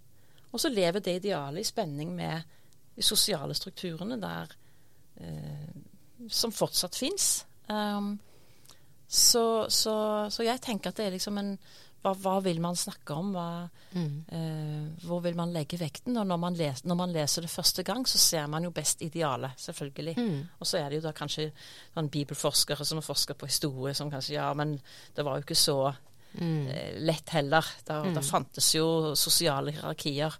[0.54, 2.54] Og så lever det idealet i spenning med
[2.96, 4.54] de sosiale strukturene der,
[5.18, 7.42] uh, som fortsatt fins.
[7.68, 8.16] Um,
[9.08, 9.96] så, så,
[10.34, 11.58] så, jeg tenker at det er liksom en
[12.06, 13.32] hva, hva vil man snakke om?
[13.34, 13.66] Hva,
[13.96, 14.10] mm.
[14.38, 16.18] eh, hvor vil man legge vekten?
[16.22, 19.02] Og når man, les, når man, leser det første gang, så ser man jo best
[19.06, 20.14] idealet, selvfølgelig.
[20.20, 20.44] Mm.
[20.60, 21.48] Og så er det jo da kanskje
[21.96, 24.78] noen bibelforskere som har forska på historie, som kanskje Ja, men
[25.16, 25.80] det var jo ikke så
[26.38, 26.68] mm.
[26.68, 27.74] eh, lett heller.
[27.82, 28.30] Da, da, mm.
[28.30, 30.38] fantes jo sosiale hierarkier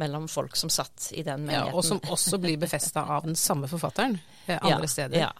[0.00, 1.72] mellom folk som satt i den menigheten.
[1.72, 4.14] Ja, og som også blir befesta av den samme forfatteren
[4.46, 5.24] eh, andre ja, steder.
[5.26, 5.32] Ja.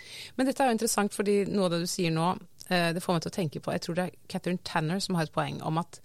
[0.00, 0.32] Mm.
[0.38, 2.32] Men dette er jo interessant, fordi noe av det du sier nå,
[2.68, 5.18] eh, det får meg til å tenke på Jeg tror det er Catherine Tanner som
[5.18, 6.00] har et poeng om at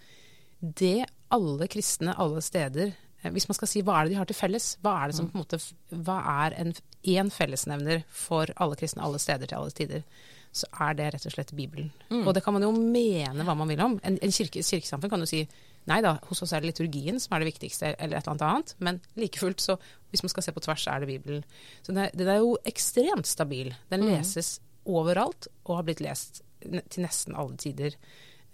[0.60, 4.30] det alle kristne alle steder eh, Hvis man skal si hva er det de har
[4.30, 5.60] til felles, hva er det som på en måte
[5.92, 6.74] Hva er en
[7.06, 10.08] én fellesnevner for alle kristne alle steder til alle tider?
[10.56, 11.90] Så er det rett og slett Bibelen.
[12.08, 12.22] Mm.
[12.24, 13.98] Og det kan man jo mene hva man vil om.
[14.08, 15.42] En, en kirke, kirkesamfunn kan jo si
[15.89, 18.45] Nei da, hos oss er det liturgien som er det viktigste, eller et eller annet
[18.48, 18.76] annet.
[18.88, 19.78] Men like fullt, så
[20.10, 21.43] hvis man skal se på tvers, er det Bibelen.
[21.82, 23.74] Så den er, den er jo ekstremt stabil.
[23.91, 24.13] Den mm.
[24.13, 27.98] leses overalt, og har blitt lest til nesten alle tider.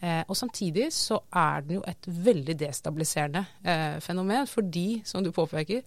[0.01, 5.31] Eh, og samtidig så er den jo et veldig destabiliserende eh, fenomen, fordi, som du
[5.35, 5.83] påpeker,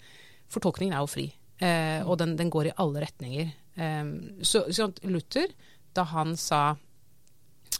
[0.53, 1.27] fortolkningen er jo fri.
[1.59, 3.53] Eh, og den, den, går i alle retninger.
[3.77, 4.05] Eh,
[4.43, 5.53] så, så Luther,
[5.95, 6.63] da han sa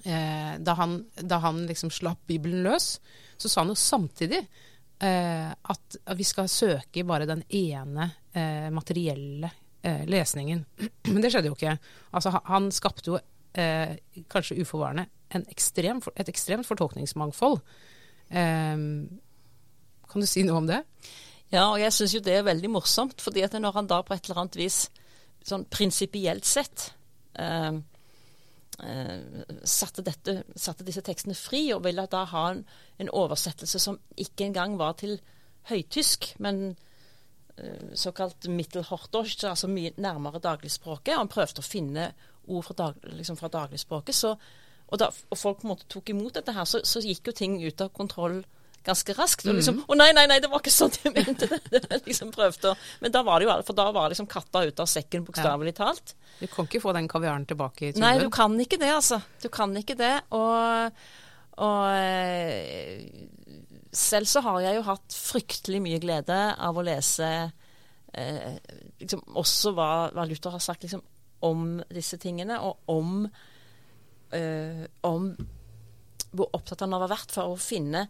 [0.05, 2.99] eh, da han, da han liksom slapp Bibelen løs,
[3.45, 8.71] så sa han jo samtidig eh, at vi skal søke i bare den ene eh,
[8.73, 9.51] materielle
[9.85, 10.65] eh, lesningen.
[11.13, 11.77] Men det skjedde jo ikke.
[12.17, 13.21] Altså, han skapte jo,
[13.61, 13.99] eh,
[14.33, 17.61] kanskje uforvarende, en ekstrem, et ekstremt fortolkningsmangfold.
[18.31, 18.81] Eh,
[20.09, 20.81] kan du si noe om det?
[21.53, 24.17] Ja, og jeg syns jo det er veldig morsomt, fordi at når han da på
[24.17, 24.87] et eller annet vis,
[25.45, 26.95] sånn prinsipielt sett,
[27.37, 27.77] eh,
[28.79, 32.65] satte, dette, satte disse tekstene fri, og ville da ha en,
[32.99, 35.19] en oversettelse som ikke engang var til
[35.71, 36.65] høytysk, men
[37.61, 41.15] uh, såkalt mittelhortosch, altså mye nærmere dagligspråket.
[41.15, 42.11] Og han prøvde å finne
[42.45, 44.15] ord fra, dag, liksom fra dagligspråket.
[44.15, 44.35] Så,
[44.87, 47.39] og, da, og folk på en måte tok imot dette her, så, så gikk jo
[47.39, 48.43] ting ut av kontroll
[48.85, 49.47] ganske raskt.
[49.49, 51.61] Og liksom, Å nei, nei, nei, det var ikke sånn jeg mente det.
[51.89, 54.85] det liksom prøvde å, Men da var det jo For da var liksom katta ute
[54.85, 56.15] av sekken, bokstavelig talt.
[56.41, 58.05] Du kan ikke få den kaviaren tilbake i tuben.
[58.05, 59.21] Nei, du kan ikke det, altså.
[59.43, 60.15] Du kan ikke det.
[60.37, 61.05] Og,
[61.65, 63.05] og eh,
[63.95, 67.31] selv så har jeg jo hatt fryktelig mye glede av å lese
[68.13, 68.57] eh,
[69.01, 71.03] liksom også hva, hva Luther har sagt liksom,
[71.45, 73.25] om disse tingene, og om,
[74.35, 75.31] eh, om
[76.35, 78.07] hvor opptatt han har vært for å finne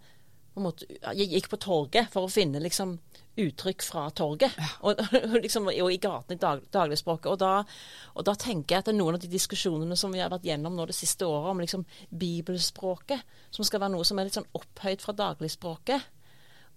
[0.62, 2.98] måte, Jeg gikk på torget for å finne liksom
[3.40, 4.54] uttrykk fra torget,
[4.86, 7.30] og, og, liksom, og i gatene i dag, dagligspråket.
[7.32, 7.52] Og da,
[8.14, 10.46] og da tenker jeg at det er noen av de diskusjonene som vi har vært
[10.46, 14.38] gjennom nå det siste året, om liksom bibelspråket, som skal være noe som er litt
[14.38, 16.12] sånn opphøyd fra dagligspråket.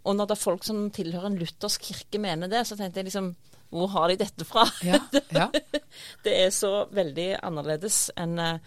[0.08, 3.10] Og når det er folk som tilhører en luthersk kirke mener det, så tenkte jeg
[3.10, 3.36] liksom
[3.70, 4.64] Hvor har de dette fra?
[4.88, 5.02] Ja,
[5.36, 5.50] ja.
[6.26, 8.62] det er så veldig annerledes enn en,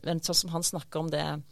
[0.00, 1.42] en, sånn som han snakker om det eh,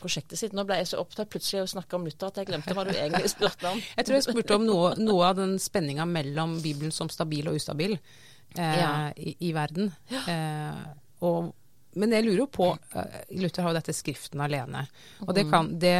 [0.00, 0.52] prosjektet sitt.
[0.56, 2.84] Nå ble jeg så opptatt plutselig av å snakke om Luther at jeg glemte hva
[2.88, 3.78] du egentlig spurte om.
[3.96, 7.54] Jeg tror jeg spurte om noe, noe av den spenninga mellom Bibelen som stabil og
[7.60, 8.90] ustabil eh, Ja.
[9.14, 9.92] i, i verden.
[10.10, 10.82] Eh,
[11.26, 11.52] og,
[12.00, 14.84] men jeg lurer jo på eh, Luther har jo dette Skriften alene.
[15.26, 15.94] Og det, kan, det,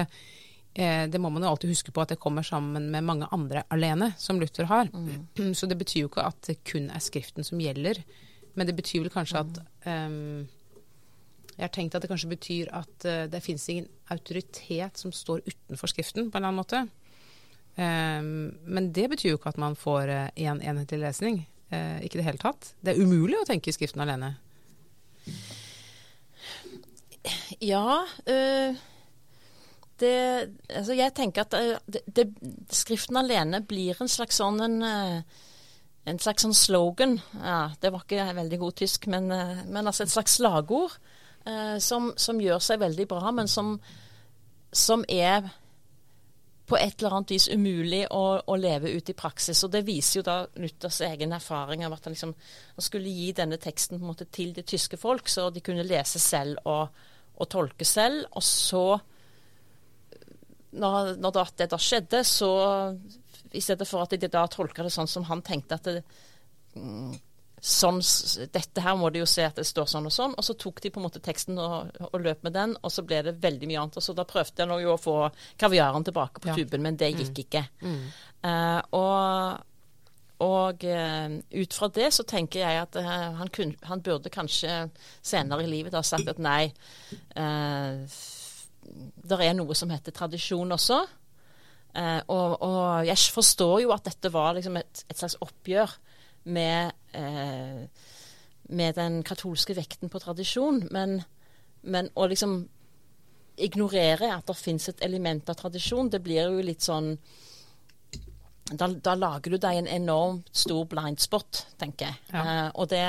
[0.74, 3.62] eh, det må man jo alltid huske på at det kommer sammen med mange andre
[3.70, 4.90] alene, som Luther har.
[5.59, 8.02] Så det betyr jo ikke at det kun er Skriften som gjelder.
[8.59, 10.48] Men det betyr vel kanskje at ehm,
[11.61, 15.42] jeg har tenkt at det kanskje betyr at eh, det finnes ingen autoritet som står
[15.44, 16.81] utenfor Skriften, på en eller annen måte.
[17.77, 21.42] Ehm, men det betyr jo ikke at man får én en enhetlig lesning.
[21.68, 22.73] Eh, ikke i det hele tatt.
[22.81, 24.33] Det er umulig å tenke Skriften alene.
[27.61, 28.81] Ja, øh,
[30.01, 30.16] det
[30.73, 31.53] Altså, jeg tenker at
[31.85, 32.27] det, det,
[32.73, 34.81] Skriften alene blir en slags sånn en,
[36.09, 37.18] en slags sånn slogan.
[37.37, 40.96] Ja, det var ikke veldig god tysk, men, men altså et slags slagord
[41.81, 43.72] som, som gjør seg veldig bra, men som,
[44.76, 45.46] som er
[46.70, 49.59] på et eller annet vis umulig å, å leve ut i praksis.
[49.66, 52.35] Og Det viser jo da Luthers egen erfaring av at han, liksom,
[52.76, 55.87] han skulle gi denne teksten på en måte til det tyske folk, så de kunne
[55.87, 57.00] lese selv og,
[57.35, 58.22] og tolke selv.
[58.38, 58.85] Og så,
[60.79, 62.53] når, når det, det da skjedde, så
[63.50, 66.05] i stedet for at de da tolka det sånn som han tenkte at det,
[66.79, 67.18] mm,
[67.61, 68.01] sånn,
[68.53, 70.35] dette her må de jo se at det står sånn og sånn.
[70.40, 73.05] Og så tok de på en måte teksten og, og løp med den, og så
[73.07, 73.99] ble det veldig mye annet.
[74.01, 75.16] Og så da prøvde jeg jo å få
[75.61, 76.55] kaviaren tilbake på Ja.
[76.57, 77.66] tuben, men det gikk ikke.
[77.85, 79.66] Eh, og
[80.40, 84.87] og uh, ut fra det så tenker jeg at uh, han, kun, han burde kanskje
[85.20, 86.70] senere i livet ha sagt at nei,
[87.37, 88.01] uh,
[89.20, 91.03] det er noe som heter tradisjon også.
[92.31, 95.90] Og, og jeg forstår jo at dette var liksom et, et slags oppgjør
[96.44, 97.85] med, eh,
[98.70, 101.20] med den katolske vekten på tradisjon, men,
[101.83, 102.62] men å liksom
[103.61, 107.14] ignorere at det fins et element av tradisjon, det blir jo litt sånn
[108.70, 112.18] da, da lager du deg en enormt stor blind spot, tenker jeg.
[112.31, 112.42] Ja.
[112.42, 113.03] Eh, og, det,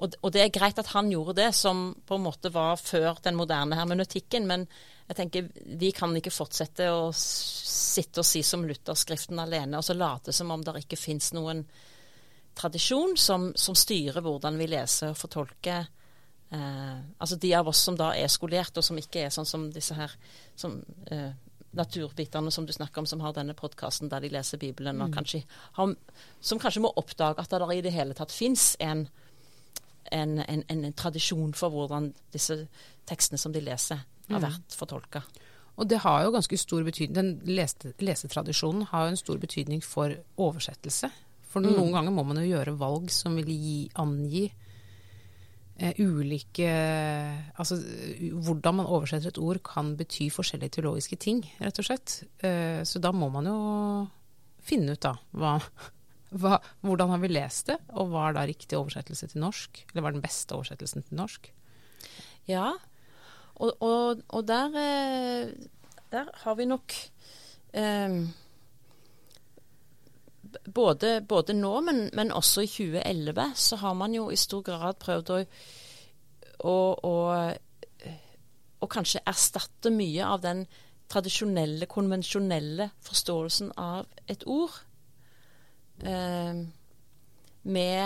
[0.00, 3.20] og, og det er greit at han gjorde det, som på en måte var før
[3.24, 4.64] den moderne hermenøtikken, men
[5.04, 5.48] jeg tenker
[5.80, 10.52] vi kan ikke fortsette å sitte og si som Lutherskriften alene, og så late som
[10.54, 11.66] om det ikke fins noen
[12.54, 15.88] tradisjon som, som styrer hvordan vi leser og fortolker.
[16.54, 19.66] Eh, altså de av oss som da er skolert, og som ikke er sånn som
[19.74, 20.12] disse her
[20.56, 20.78] som,
[21.10, 21.32] eh,
[21.74, 25.42] naturbiterne som du snakker om, som har denne podkasten der de leser Bibelen, og kanskje
[25.74, 25.94] har,
[26.40, 29.08] som kanskje må oppdage at det i det hele tatt fins en,
[30.12, 32.68] en, en, en tradisjon for hvordan disse
[33.10, 35.24] tekstene som de leser, har vært fortolka.
[35.76, 39.82] Og det har jo ganske stor betydning Den leste, lesetradisjonen har jo en stor betydning
[39.84, 41.10] for oversettelse.
[41.54, 44.48] For noen ganger må man jo gjøre valg som vil gi, angi
[45.78, 46.70] eh, ulike
[47.54, 52.16] Altså hvordan man oversetter et ord kan bety forskjellige teologiske ting, rett og slett.
[52.42, 53.58] Eh, så da må man jo
[54.64, 55.54] finne ut da hva,
[56.40, 59.84] hva, hvordan har vi lest det, og hva er da riktig oversettelse til norsk?
[59.92, 61.52] Eller hva er den beste oversettelsen til norsk?
[62.50, 62.72] Ja,
[63.54, 65.52] og, og, og der, eh,
[66.12, 66.98] der har vi nok
[67.78, 68.24] eh,
[70.74, 74.98] både, både nå, men, men, også i 2011, så har man jo i stor grad
[75.02, 75.38] prøvd å,
[76.64, 76.76] å,
[77.10, 77.14] å,
[78.80, 80.64] å kanskje erstatte mye av den
[81.12, 84.76] tradisjonelle, konvensjonelle forståelsen av et ord
[86.02, 86.62] eh,
[87.64, 88.04] med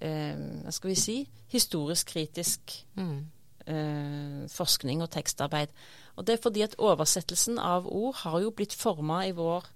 [0.00, 1.18] eh, Hva skal vi si
[1.50, 3.18] historisk kritisk mm.
[3.66, 5.72] eh, forskning og tekstarbeid.
[6.16, 9.66] Og Det er fordi at oversettelsen av ord har jo blitt forma i vår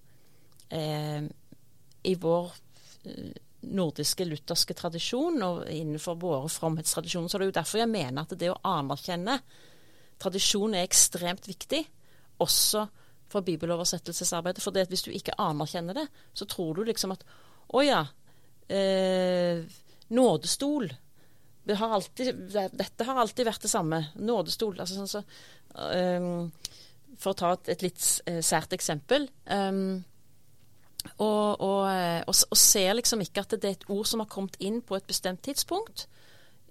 [0.71, 1.27] eh,
[2.05, 2.51] i vår
[3.05, 7.29] eh, nordiske lutherske tradisjon og innenfor våre fromhetstradisjoner.
[7.29, 9.39] Så det er jo derfor jeg mener at det å anerkjenne
[10.21, 11.83] tradisjon er ekstremt viktig,
[12.43, 12.85] også
[13.31, 14.63] for bibeloversettelsesarbeidet.
[14.63, 16.05] For det hvis du ikke anerkjenner det,
[16.37, 17.25] så tror du liksom at
[17.75, 18.05] å ja,
[18.69, 19.65] eh,
[20.15, 20.93] nådestol
[21.65, 24.01] det har alltid, Dette har alltid vært det samme.
[24.21, 24.77] Nådestol.
[24.81, 25.23] altså sånn så,
[25.73, 26.51] um,
[27.17, 29.25] For å ta et, et litt eh, sært eksempel.
[29.49, 30.05] Um,
[31.19, 34.31] og, og, eh, og, og, ser liksom ikke at det er et ord som har
[34.31, 36.09] kommet inn på et bestemt tidspunkt,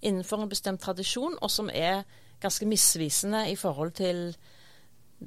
[0.03, 2.03] innenfor en bestemt tradisjon, og som er
[2.43, 4.33] ganske misvisende i forhold til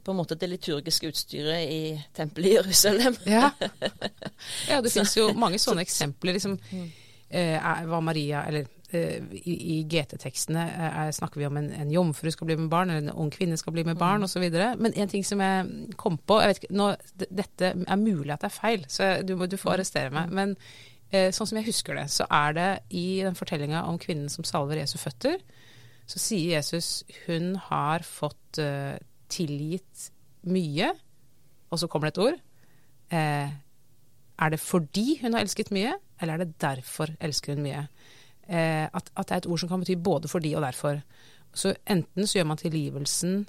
[0.05, 1.81] på en måte det liturgiske utstyret i
[2.15, 3.17] tempelet i Jerusalem.
[3.27, 3.51] ja.
[4.71, 6.37] ja, det finnes jo mange sånne eksempler.
[6.37, 6.91] liksom, mm.
[7.31, 12.51] eh, Hva Maria, eller i, i GT-tekstene eh, snakker vi om en, en, jomfru skal
[12.51, 14.29] bli med barn, eller en ung kvinne skal bli med barn mm.
[14.29, 14.45] osv.
[14.83, 16.91] Men en ting som jeg kom på jeg vet ikke, nå,
[17.27, 19.75] Dette er mulig at det er feil, så du, du får mm.
[19.75, 20.31] arrestere meg.
[20.31, 20.37] Mm.
[20.39, 20.57] Men
[21.11, 24.47] eh, sånn som jeg husker det, så er det i den fortellinga om kvinnen som
[24.47, 25.41] salver Jesu føtter,
[26.07, 28.95] så sier Jesus hun har fått eh,
[29.33, 30.11] tilgitt
[30.47, 30.93] mye,
[31.73, 32.43] og så kommer det et ord.
[33.11, 33.55] Eh,
[34.37, 37.87] er det fordi hun har elsket mye, eller er det derfor elsker hun mye?
[38.49, 41.01] Eh, at, at, det er et ord som kan bety både fordi og derfor.
[41.57, 43.47] Så enten så gjør man tilgivelsen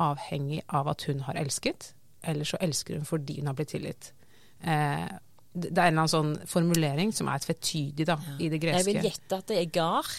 [0.00, 1.92] avhengig av at hun har elsket,
[2.24, 4.12] eller så elsker hun fordi hun har blitt tilgitt.
[4.60, 5.08] Eh,
[5.50, 8.36] det er en eller annen sånn formulering som er tvetydig da, ja.
[8.38, 8.84] i det greske.
[8.84, 10.10] Jeg vil gjette at det er gar.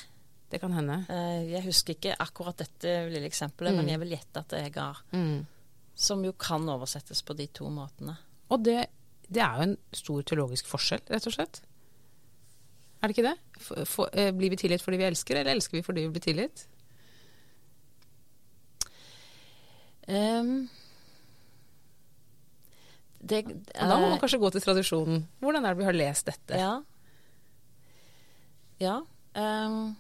[0.52, 0.98] Det kan hende.
[1.08, 3.80] Eh, jeg husker ikke akkurat dette lille eksempelet, mm.
[3.80, 5.00] men jeg vil gjette at det er gar.
[5.15, 5.46] Mm.
[5.96, 8.17] Som jo kan oversettes på de to måtene.
[8.52, 8.82] Og det,
[9.32, 11.62] det er jo en stor teologisk forskjell, rett og slett.
[13.02, 13.38] Er det ikke det?
[13.58, 16.26] For, for, eh, blir vi tilgitt fordi vi elsker, eller elsker vi fordi vi blir
[16.26, 16.68] tilgitt?
[20.12, 20.70] Um,
[23.22, 25.26] det, uh, da må man kanskje gå til tradisjonen.
[25.40, 26.62] Hvordan er det vi har lest dette?
[26.62, 26.76] Ja.
[28.82, 28.96] ja
[29.66, 29.96] um,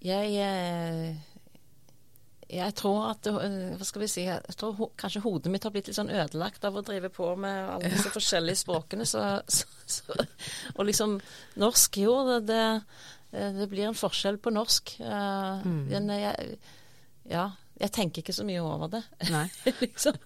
[0.00, 1.18] jeg, jeg
[2.50, 5.90] jeg tror at eh, Hva skal vi si Jeg tror kanskje hodet mitt har blitt
[5.90, 9.06] litt sånn ødelagt av å drive på med alle disse forskjellige språkene.
[9.06, 10.26] Så, så, så,
[10.76, 11.16] og liksom
[11.60, 12.66] Norsk, jo, det, det,
[13.32, 14.94] eh, det, blir en forskjell på norsk.
[15.02, 15.80] Uh, mm.
[15.90, 16.60] Men jeg,
[17.30, 17.48] ja,
[17.80, 19.02] jeg tenker ikke så mye over det.
[19.32, 19.46] Nei.
[19.84, 20.18] liksom.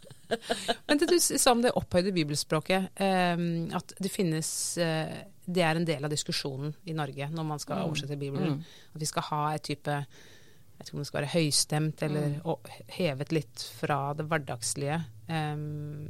[0.89, 4.49] Men det du sa om det opphøyde bibelspråket, um, at det finnes
[4.81, 7.89] uh, Det er en del av diskusjonen i Norge når man skal mm.
[7.89, 8.57] oversette Bibelen.
[8.57, 8.95] Mm.
[8.95, 9.99] At vi skal ha et type
[10.75, 12.71] jeg vet ikke om det skal være høystemt eller mm.
[12.97, 14.97] hevet litt fra det hverdagslige.
[15.29, 16.09] Um,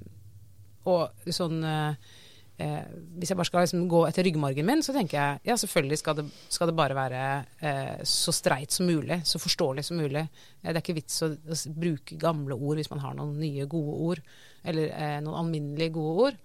[0.88, 2.14] og sånn uh,
[2.62, 2.85] uh,
[3.19, 6.19] Hvis jeg bare skal liksom gå etter ryggmargen min, så tenker jeg ja, selvfølgelig skal
[6.21, 7.23] det, skal det bare være
[7.61, 10.27] eh, så streit som mulig, så forståelig som mulig.
[10.62, 13.99] det er ikke vits å, å, bruke gamle ord hvis man har noen nye, gode
[14.09, 14.23] ord,
[14.64, 16.40] eller noen alminnelige, gode ord.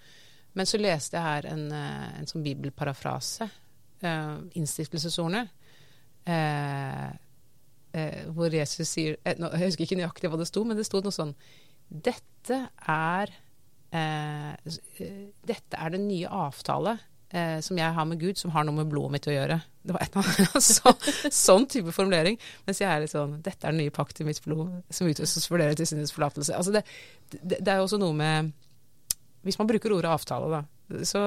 [0.58, 3.48] Men så leste jeg her en, en sånn bibelparafrase,
[4.58, 5.46] innstiftelsesordene.
[6.30, 7.10] Eh,
[7.94, 11.02] eh, hvor Jesus sier eh, Jeg husker ikke nøyaktig hva det sto, men det sto
[11.02, 11.34] noe sånn
[11.90, 13.46] Dette er eh,
[13.90, 16.98] Dette er den nye avtale
[17.34, 19.60] eh, som jeg har med Gud, som har noe med blodet mitt å gjøre.
[19.82, 20.94] Det var et eller annet så,
[21.34, 22.40] sånn type formulering.
[22.68, 25.48] Mens jeg er litt sånn Dette er den nye pakt i mitt blod, som utøses
[25.50, 26.56] for dere til syndens forlatelse.
[26.56, 26.86] Altså det,
[27.40, 28.54] det, det er jo også noe med
[29.48, 31.22] Hvis man bruker ordet avtale, da, så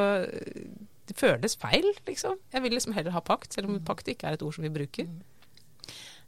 [1.09, 2.37] det føles feil, liksom.
[2.53, 4.70] Jeg vil liksom heller ha pakt, selv om pakt ikke er et ord som vi
[4.72, 5.09] bruker.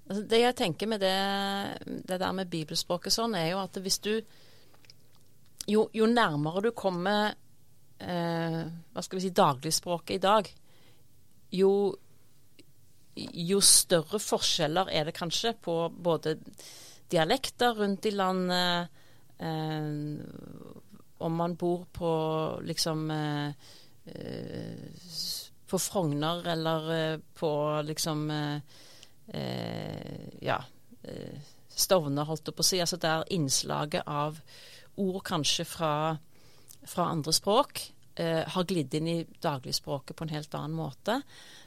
[0.09, 1.15] Altså, det jeg tenker med det,
[2.09, 4.15] det, der med bibelspråket sånn, er jo at hvis du
[5.71, 7.35] Jo, jo nærmere du kommer
[7.99, 10.51] eh, hva skal vi si, dagligspråket i dag,
[11.55, 11.71] jo,
[13.17, 16.37] jo større forskjeller er det kanskje på både
[17.13, 19.01] dialekter rundt i landet,
[19.39, 19.89] eh,
[21.25, 22.13] om man bor på
[22.67, 23.71] liksom eh,
[25.71, 27.51] på Frogner eller eh, på
[27.87, 28.57] liksom eh,
[29.27, 30.61] eh, ja,
[31.03, 31.41] eh,
[31.75, 32.79] Stovner, holdt jeg på å si.
[32.79, 34.37] Altså der innslaget av
[35.01, 35.93] ord kanskje fra,
[36.87, 37.83] fra andre språk
[38.21, 41.21] eh, har glidd inn i dagligspråket på en helt annen måte.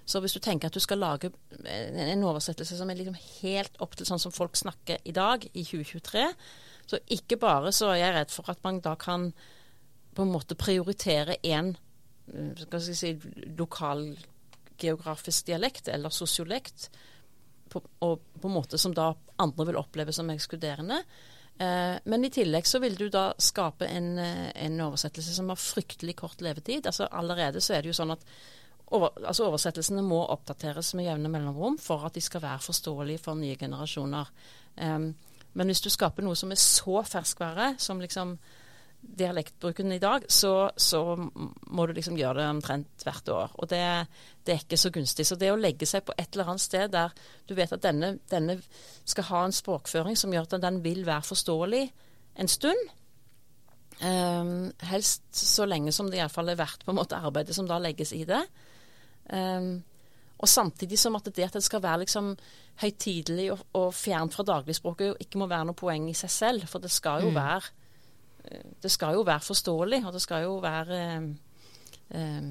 [0.07, 1.31] Så hvis du tenker at du skal lage
[1.67, 5.65] en, oversettelse som er liksom helt opp til sånn som folk snakker i dag, i
[5.67, 6.25] 2023,
[6.87, 9.31] så ikke bare så er jeg redd for at man da kan
[10.15, 11.75] på en måte prioritere én
[12.79, 13.11] si,
[13.59, 16.89] lokalgeografisk dialekt eller sosiolekt,
[17.67, 19.11] på, og på en måte som da
[19.43, 21.01] andre vil oppleve som ekskluderende.
[21.59, 25.57] Eh, men i tillegg så vil du da skape en, eh, en, oversettelse som har
[25.57, 26.85] fryktelig kort levetid.
[26.85, 28.25] Altså Allerede så er det jo sånn at
[28.93, 33.35] over, altså oversettelsene må oppdateres med jevne mellomrom for at de skal være forståelige for
[33.35, 34.29] nye generasjoner.
[34.77, 35.09] Um,
[35.53, 38.37] men hvis du skaper noe som er så ferskvare som liksom
[39.17, 43.55] dialektbruken i dag, så, så, må du liksom gjøre det omtrent hvert år.
[43.57, 43.81] Og det,
[44.43, 45.25] det, er ikke så gunstig.
[45.27, 47.15] Så det å legge seg på et eller annet sted der
[47.47, 48.59] du vet at denne, denne
[49.07, 51.83] skal ha en språkføring som gjør at den vil være forståelig
[52.37, 52.89] en stund,
[54.03, 57.79] um, helst så lenge som det iallfall er verdt på en måte arbeidet som da
[57.81, 58.43] legges i det.
[59.33, 59.79] Um,
[60.37, 62.35] og samtidig som at det at det skal være liksom
[62.83, 66.67] høytidelig og, og fjernt fra dagligspråket ikke må være noe poeng i seg selv.
[66.69, 67.39] For det skal jo mm.
[67.39, 67.73] være
[68.83, 71.01] det skal jo være forståelig, og det skal jo være
[72.09, 72.47] eh,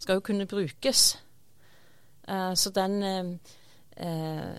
[0.00, 1.18] Skal jo kunne brukes.
[2.28, 4.54] Eh, så den eh,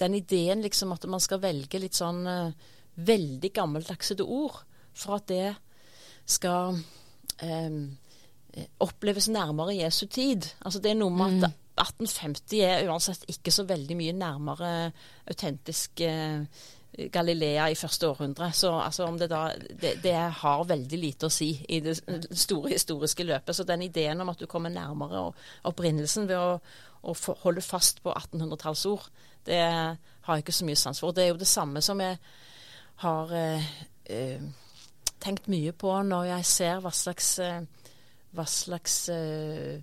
[0.00, 2.52] Den ideen liksom at man skal velge litt sånn eh,
[3.00, 4.62] veldig gammeldagsede ord
[4.96, 5.54] for at det
[6.28, 6.78] skal
[7.42, 7.80] eh,
[8.80, 10.48] oppleves nærmere Jesu tid.
[10.60, 12.66] Altså Det er noe med at 1850 mm.
[12.66, 14.70] er uansett ikke så veldig mye nærmere
[15.30, 16.44] autentisk eh,
[17.12, 18.50] Galilea i første århundre.
[18.52, 21.96] Så altså, om det, da, det, det, har veldig lite å si i det
[22.36, 23.56] store historiske løpet.
[23.56, 25.30] Så den ideen om at du kommer nærmere
[25.68, 26.60] opprinnelsen ved å,
[27.02, 29.08] å holde fast på 1800-tallsord,
[29.48, 31.16] det har jeg ikke så mye sans for.
[31.16, 32.18] Det er jo det samme som jeg
[33.00, 33.70] har eh,
[34.12, 34.48] eh,
[35.20, 37.62] tenkt mye på når jeg ser hva slags, eh,
[38.36, 39.80] hva slags eh,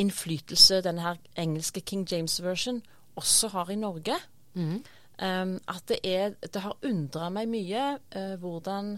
[0.00, 2.82] innflytelse denne her engelske King James version
[3.18, 4.16] også har i Norge.
[4.54, 4.80] Mm.
[5.20, 7.82] Um, at det, er, det har undra meg mye
[8.16, 8.94] uh, hvordan,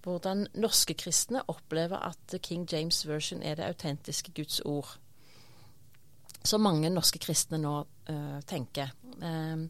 [0.00, 4.94] hvordan, norske kristne opplever at King James version er det autentiske Guds ord.
[6.40, 8.94] Som mange norske kristne nå uh, tenker.
[9.20, 9.68] Um,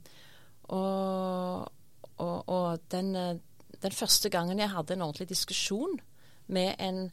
[0.70, 1.66] og,
[2.22, 3.10] og, og den,
[3.82, 5.98] den, første gangen jeg hadde en ordentlig diskusjon
[6.46, 7.08] med en,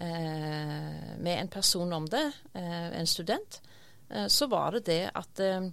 [0.00, 3.60] uh, med en person om det, en student,
[4.28, 5.64] så var det det at eh,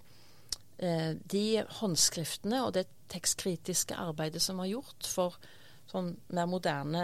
[0.82, 1.45] de
[1.77, 5.36] håndskriftene og det tekstkritiske arbeidet som var gjort for
[5.91, 7.03] sånn mer moderne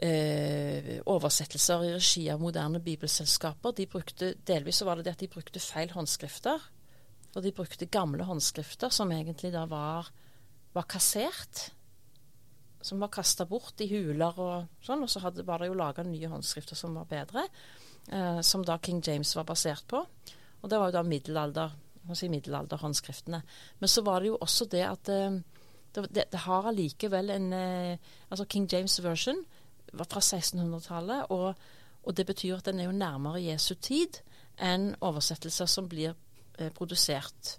[0.00, 5.24] eh, oversettelser i regi av moderne bibelselskaper, de brukte, delvis så var det det at
[5.24, 6.70] de brukte feil håndskrifter.
[7.30, 10.08] Og de brukte gamle håndskrifter som egentlig da var,
[10.74, 11.68] var kassert.
[12.82, 15.04] Som var kasta bort i huler og sånn.
[15.04, 17.44] Og så hadde, var det jo laga nye håndskrifter som var bedre.
[18.10, 20.02] Eh, som da King James var basert på.
[20.60, 21.76] Og det var jo da middelalder
[22.14, 23.42] si, middelalderhåndskriftene.
[23.78, 25.40] Men så var det jo også det at eh,
[25.94, 27.98] det, det, det har allikevel en eh,
[28.30, 29.44] Altså King James version
[29.92, 31.54] var fra 1600-tallet, og,
[32.02, 34.20] og, det betyr at den er jo nærmere Jesu tid
[34.62, 36.12] enn oversettelser som blir
[36.58, 37.56] eh, produsert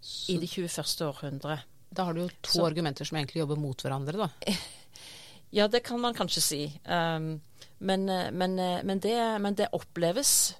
[0.00, 1.04] så, i det 21.
[1.04, 1.66] århundret.
[1.90, 4.56] Da har du jo to så, argumenter som egentlig jobber mot hverandre, da.
[5.58, 6.62] ja, det kan man kanskje si.
[6.88, 7.42] Um,
[7.78, 10.56] men, men, men, det, men, det, oppleves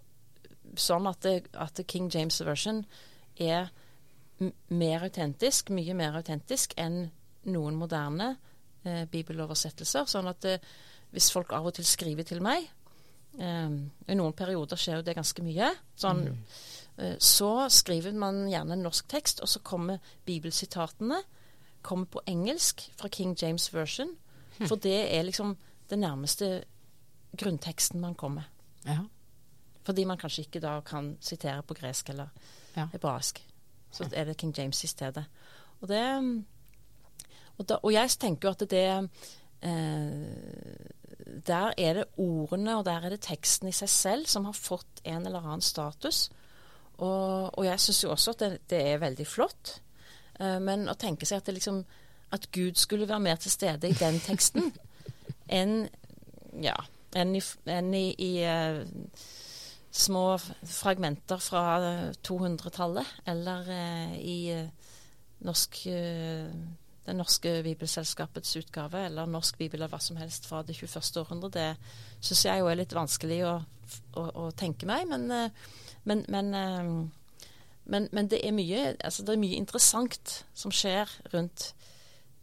[0.77, 2.85] sånn at, det, at King James version
[3.43, 3.70] er
[4.68, 7.07] mer autentisk, mye mer autentisk enn
[7.49, 8.34] noen moderne
[8.84, 10.09] eh, bibeloversettelser.
[10.11, 10.64] Sånn at eh,
[11.14, 12.66] hvis folk av og til skriver til meg
[13.39, 13.76] eh,
[14.11, 15.70] I noen perioder skjer jo det ganske mye.
[15.99, 16.43] Sånn, mm.
[16.97, 21.20] Eh, så skriver man gjerne en norsk tekst, og så kommer bibelsitatene
[21.87, 24.16] kommer på engelsk fra King James version.
[24.59, 24.66] Mm.
[24.66, 25.55] For det er liksom
[25.91, 26.64] det nærmeste
[27.37, 28.49] grunnteksten man kommer.
[28.87, 29.05] Ja.
[29.87, 32.32] Fordi man kanskje ikke da kan sitere på gresk eller
[32.77, 32.89] ja.
[32.93, 33.43] hebraisk.
[33.91, 35.24] Så er det King James i stedet.
[35.81, 36.03] Og, det,
[37.57, 40.24] og, da, og jeg tenker jo at det eh,
[41.49, 45.03] Der er det ordene og der er det teksten i seg selv som har fått
[45.05, 46.31] en eller annen status.
[46.99, 49.79] Og, og jeg syns jo også at det, det er veldig flott.
[50.41, 51.83] Eh, men å tenke seg at, liksom,
[52.33, 54.72] at Gud skulle være mer til stede i den teksten
[55.61, 55.87] enn
[56.62, 56.77] ja,
[57.16, 58.81] enn i, enn i, i uh,
[59.97, 61.62] små fragmenter fra
[62.26, 64.90] 200-tallet, eller eh, i eh,
[65.47, 66.51] norsk, eh,
[67.07, 71.22] det norske bibelselskapets utgave, eller norsk bibel eller hva som helst fra det 21.
[71.22, 71.53] århundre.
[71.55, 71.68] Det
[72.20, 73.57] syns jeg jo er litt vanskelig å,
[74.20, 75.28] å, å tenke meg, men,
[76.05, 81.70] men, men, men det, er mye, altså det, er mye, interessant som skjer rundt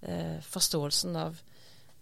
[0.01, 1.41] eh, forståelsen av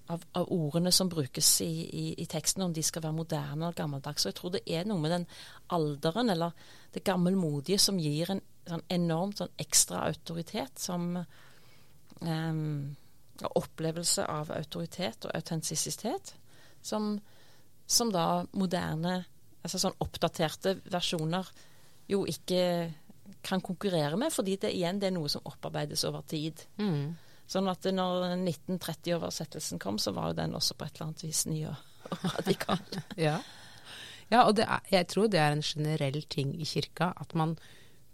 [0.08, 3.78] av, av, ordene som brukes i, i, i, teksten, om de skal være moderne eller
[3.78, 4.30] gammeldagse.
[4.30, 5.28] Jeg tror det er noe med den
[5.76, 6.56] alderen, eller
[6.93, 12.95] det gammelmodige, som gir en sånn enormt sånn ekstra autoritet, som um,
[13.58, 16.36] opplevelse av autoritet og autentisitet,
[16.82, 17.16] som,
[17.86, 19.22] som da moderne,
[19.62, 21.49] altså sånn oppdaterte versjoner
[22.12, 22.64] jo ikke
[23.45, 26.62] kan konkurrere med, fordi det igjen det er noe som opparbeides over tid.
[26.78, 27.14] Mm.
[27.52, 31.43] Sånn at når 1930-oversettelsen kom, så var jo den også på et eller annet vis
[31.49, 31.82] ny og,
[32.38, 32.80] radikal.
[33.28, 33.41] Ja,
[34.32, 37.58] ja og er, jeg tror det er en generell ting i kirka, at man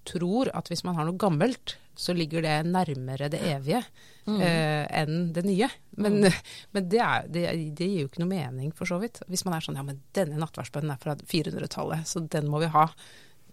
[0.08, 3.82] tror at hvis man har noe gammelt, så ligger det nærmere det evige
[4.30, 4.40] mm.
[4.42, 5.70] eh, enn det nye.
[5.98, 6.40] Men, mm.
[6.78, 7.46] men det, er, det,
[7.78, 9.22] det, gir jo ikke noe mening, for så vidt.
[9.30, 12.72] Hvis man er sånn ja, men denne nattverdsbønnen er fra 400-tallet, så den må vi
[12.74, 12.88] ha.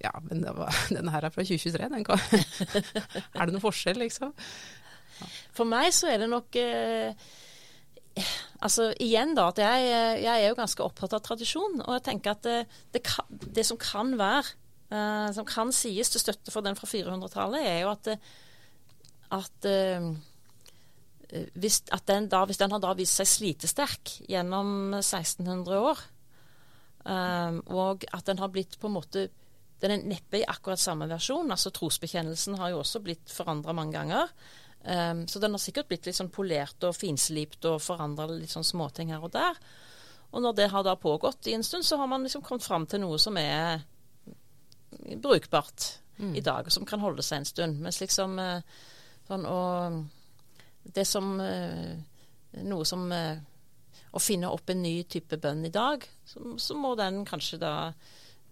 [0.05, 1.91] Ja, men var, den her er fra 2023.
[1.93, 4.33] Den kan, er det noen forskjell, liksom?
[5.55, 7.27] For meg så er det nok eh,
[8.63, 9.87] Altså igjen da, at jeg,
[10.23, 11.81] jeg, er jo ganske opptatt av tradisjon.
[11.83, 12.61] Og jeg tenker at det,
[12.95, 14.55] det, kan, det som kan være
[14.95, 18.11] eh, som kan sies til støtte for den fra 400-tallet, er jo at,
[19.39, 20.09] at, eh,
[21.59, 26.03] hvis, at den da, hvis den har da vist seg slitesterk gjennom 1600 år,
[27.05, 29.29] um, og at den har blitt på en måte
[29.83, 31.51] Den er neppe i akkurat samme versjon.
[31.51, 34.31] altså Trosbekjennelsen har jo også blitt forandra mange ganger.
[34.85, 38.67] Um, så den har sikkert blitt litt sånn polert og finslipt og forandra litt sånn
[38.67, 39.57] småting her og der.
[40.35, 42.85] Og når det har da pågått i en stund, så har man liksom kommet fram
[42.91, 43.85] til noe som er
[45.23, 46.35] brukbart mm.
[46.37, 47.81] i dag, og som kan holde seg en stund.
[47.85, 48.83] Mens liksom eh,
[49.29, 49.61] sånn å
[50.85, 51.95] Det som eh,
[52.69, 53.39] Noe som eh,
[54.15, 57.73] Å finne opp en ny type bønn i dag, så, så, må den kanskje da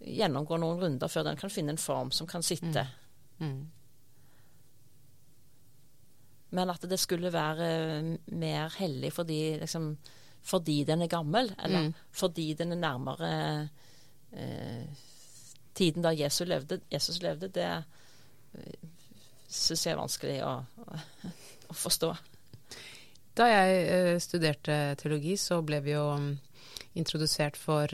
[0.03, 2.83] gjennomgå noen runder før den kan finne en form som kan sitte.
[3.39, 3.47] Mm.
[3.47, 3.61] Mm.
[6.53, 7.67] Men at det skulle være
[8.37, 9.93] mer hellig fordi, liksom,
[10.45, 11.93] fordi den er gammel, eller mm.
[12.11, 13.31] fordi den er nærmere
[14.33, 14.85] eh,
[15.73, 18.89] tiden da Jesus levde, Jesus levde det eh,
[19.47, 20.53] syns jeg er vanskelig å,
[21.71, 22.13] å, forstå.
[23.37, 26.31] Da jeg uh, studerte teologi, så ble vi jo um,
[26.97, 27.89] introdusert for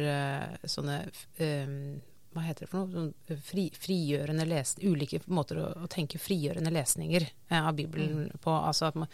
[0.67, 1.01] sånne
[1.39, 1.99] um,
[2.39, 3.11] hva heter det for noe?
[3.11, 8.41] Sånn fri, frigjørende les, ulike måter å, å, tenke frigjørende lesninger eh, av Bibelen mm.
[8.43, 8.53] på.
[8.55, 9.09] Altså man,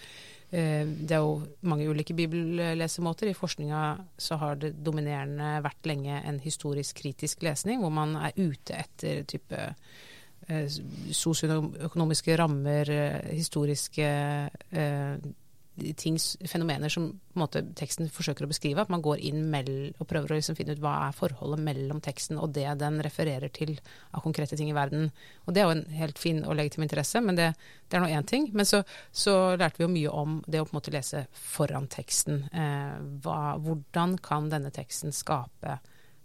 [0.52, 3.32] eh, det er jo mange ulike bibellesemåter.
[3.32, 3.84] I forskninga
[4.18, 9.26] så har det dominerende vært lenge en historisk kritisk lesning, hvor man er ute etter
[9.30, 10.68] type eh,
[11.24, 14.12] sosioøkonomiske rammer, eh, historiske
[14.72, 15.34] eh,
[15.76, 16.18] ting,
[16.48, 18.82] fenomener som måte, teksten forsøker å beskrive.
[18.82, 22.40] At man går inn og prøver å liksom finne ut hva er forholdet mellom teksten
[22.40, 23.76] og det den refererer til
[24.12, 25.10] av konkrete ting i verden.
[25.46, 27.52] Og Det er jo en helt fin og legitim interesse, men det,
[27.90, 28.50] det er nå én ting.
[28.54, 31.90] Men så, så, lærte vi jo mye om det å på en måte lese foran
[31.92, 32.46] teksten.
[32.54, 32.96] Eh,
[33.26, 35.80] hva, hvordan kan denne teksten skape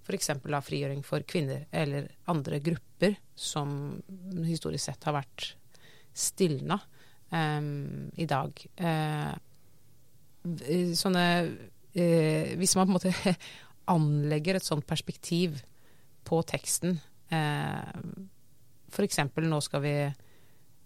[0.06, 0.30] f.eks.
[0.30, 4.00] av frigjøring for kvinner eller andre grupper som
[4.46, 5.52] historisk sett har vært
[6.16, 6.80] stilna
[7.30, 8.60] um, i dag.
[8.80, 9.34] Uh,
[10.96, 13.34] sånne uh, Hvis man på en måte
[13.94, 15.60] anlegger et sånt perspektiv
[16.24, 16.96] på teksten
[17.32, 17.90] uh,
[18.90, 19.20] F.eks.
[19.36, 19.94] nå skal vi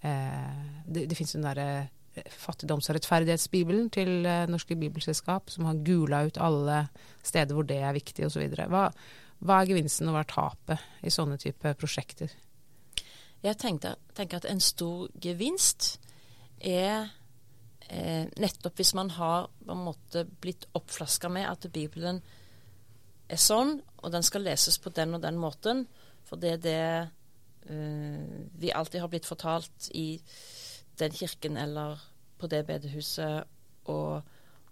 [0.04, 1.88] Det, det fins den derre
[2.28, 6.82] fattigdoms- og rettferdighetsbibelen til Norske Bibelselskap, som har gula ut alle
[7.24, 8.44] steder hvor det er viktig, osv.
[8.68, 8.82] Hva,
[9.40, 12.36] hva er gevinsten og hva er tapet i sånne type prosjekter?
[13.44, 13.96] Jeg tenker
[14.36, 15.94] at en stor gevinst
[16.64, 17.10] er
[17.88, 22.22] eh, nettopp hvis man har på en måte blitt oppflaska med at Bibelen
[23.28, 25.86] er sånn, og den skal leses på den og den måten,
[26.24, 26.80] for det er det
[27.72, 30.20] eh, vi alltid har blitt fortalt i
[30.98, 32.00] den kirken eller
[32.38, 33.44] på det bedehuset
[33.90, 34.22] og,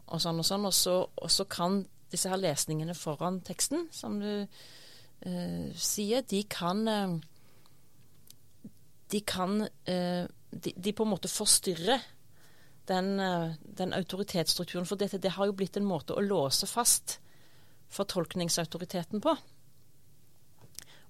[0.06, 0.68] og sånn og sånn.
[0.68, 1.82] Og så, og så, kan
[2.12, 7.20] disse her lesningene foran teksten, som du eh, sier, de kan eh,
[9.12, 12.04] De kan eh, de, de, på en måte forstyrrer
[12.90, 14.86] den, eh, den autoritetsstrukturen.
[14.86, 17.18] For dette det har jo blitt en måte å låse fast
[17.92, 19.34] fortolkningsautoriteten på.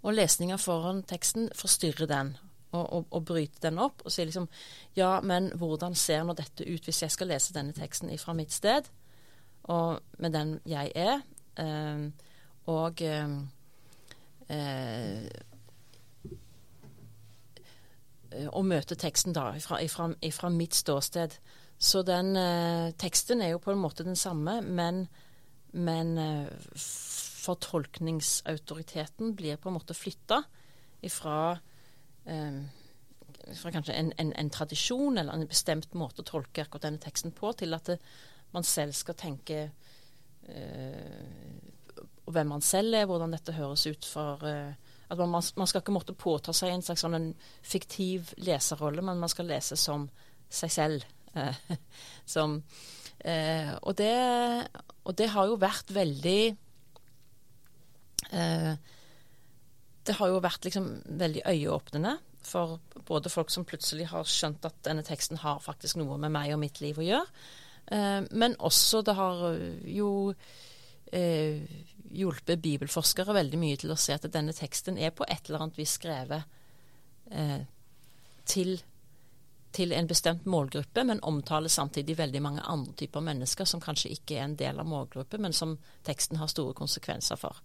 [0.03, 2.33] Og lesninga foran teksten forstyrrer den,
[2.73, 4.03] og, og, og bryter den opp.
[4.05, 4.49] Og sier liksom
[4.99, 8.53] Ja, men hvordan ser nå dette ut hvis jeg skal lese denne teksten fra mitt
[8.53, 8.91] sted,
[9.71, 11.23] og med den jeg er?
[11.59, 12.11] Eh,
[12.71, 13.39] og eh,
[14.49, 15.49] eh
[18.53, 21.37] å møte teksten da, fra mitt ståsted.
[21.83, 25.09] Så den eh, teksten er jo på en måte den samme, men,
[25.75, 26.47] men eh,
[27.43, 30.43] fortolkningsautoriteten blir på en måte flytta
[31.03, 31.59] ifra
[32.31, 32.63] eh,
[33.59, 37.33] fra kanskje en, en, en, tradisjon eller en bestemt måte å tolke akkurat denne teksten
[37.35, 37.99] på, til at det,
[38.55, 39.59] man selv skal tenke
[40.47, 41.09] eh,
[42.31, 45.95] hvem man selv er, hvordan dette høres ut for eh, at man, man, skal ikke
[45.95, 47.29] måtte påta seg en slags sånn en
[47.67, 50.09] fiktiv leserrolle, men man skal lese som
[50.53, 51.07] seg selv.
[51.37, 51.77] Eh,
[52.35, 52.59] som
[53.19, 54.17] eh, og, det,
[55.05, 56.41] og, det, har jo vært veldig
[58.37, 58.73] eh,
[60.05, 60.91] Det har jo vært liksom
[61.23, 66.19] veldig øyeåpnende for både folk som plutselig har skjønt at denne teksten har faktisk noe
[66.21, 67.45] med meg og mitt liv å gjøre,
[67.95, 69.45] eh, men også det har
[69.87, 70.11] jo
[71.13, 71.63] eh,
[72.13, 75.79] hjulpet bibelforskere veldig mye til å se at denne teksten er på et eller annet
[75.81, 76.45] vis skrevet
[77.31, 77.63] eh,
[78.49, 78.75] til,
[79.73, 84.39] til, en bestemt målgruppe, men omtaler samtidig veldig mange andre typer mennesker som kanskje ikke
[84.39, 87.63] er en del av målgruppen, men som teksten har store konsekvenser for.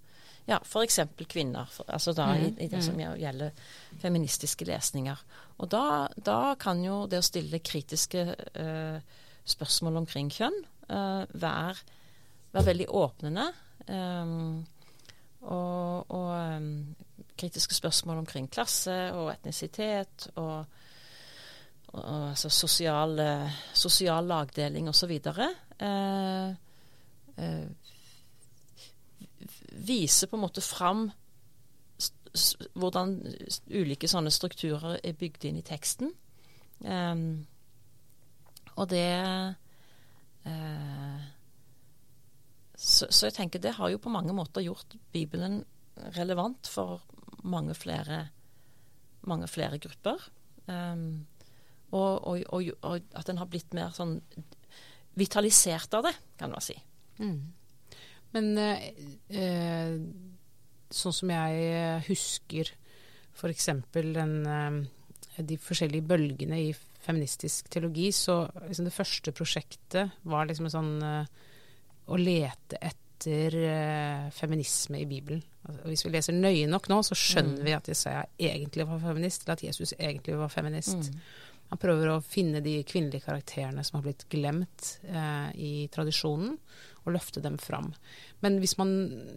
[0.47, 1.01] Ja, f.eks.
[1.27, 3.17] kvinner, for, altså da mm, i, i, det som mm.
[3.19, 3.65] gjelder
[3.99, 5.19] feministiske lesninger.
[5.59, 10.55] Og da, da, kan jo det å stille kritiske eh, spørsmål omkring kjønn
[10.87, 11.75] eh, være,
[12.57, 13.47] være veldig åpnende.
[13.87, 14.65] Um,
[15.47, 16.95] og, og um,
[17.37, 20.65] kritiske spørsmål omkring klasse og etnisitet og,
[21.87, 23.21] og, og altså sosial,
[23.73, 25.13] sosial lagdeling osv.
[25.79, 26.49] Eh,
[27.37, 27.67] eh,
[29.71, 31.07] viser på en måte fram
[32.77, 33.15] hvordan
[33.73, 36.11] ulike sånne strukturer er bygd inn i teksten.
[36.85, 37.47] Um,
[38.77, 39.07] og det
[40.45, 41.21] uh,
[42.87, 45.59] så, så, jeg tenker det har jo på mange måter gjort Bibelen
[46.15, 47.03] relevant for
[47.43, 48.27] mange flere,
[49.27, 50.23] mange flere grupper.
[50.67, 51.25] Um,
[51.91, 54.17] og, og, og, og, at den har blitt mer sånn
[55.17, 56.75] vitalisert av det, kan man si.
[57.19, 57.39] Mm.
[58.35, 59.93] Men eh,
[60.93, 62.69] sånn som jeg husker
[63.37, 63.69] f.eks.
[63.93, 66.71] For de forskjellige bølgene i
[67.03, 71.46] feministisk teologi, så liksom det første prosjektet var liksom en sånn eh,
[72.07, 75.43] å lete etter uh, feminisme i Bibelen.
[75.67, 77.67] Altså, hvis vi leser nøye nok nå, så skjønner mm.
[77.67, 81.11] vi at Jesaja egentlig var feminist, eller at Jesus egentlig var feminist.
[81.11, 81.21] Mm.
[81.67, 86.55] Han prøver å finne de kvinnelige karakterene som har blitt glemt uh, i tradisjonen,
[87.03, 87.93] og løfte dem fram.
[88.43, 88.91] Men hvis man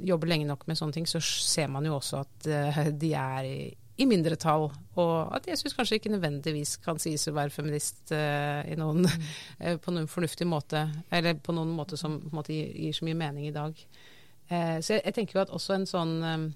[0.06, 3.50] jobber lenge nok med sånne ting, så ser man jo også at uh, de er
[3.50, 3.60] i
[4.00, 4.70] i mindretall,
[5.00, 9.26] og at Jesus kanskje ikke nødvendigvis kan sies å være feminist uh, noen, mm.
[9.60, 13.18] uh, på noen fornuftig måte, eller på noen måte som måte, gir, gir, så mye
[13.20, 13.76] mening i dag.
[14.48, 16.50] Uh, så jeg, jeg, tenker jo at også en sånn um,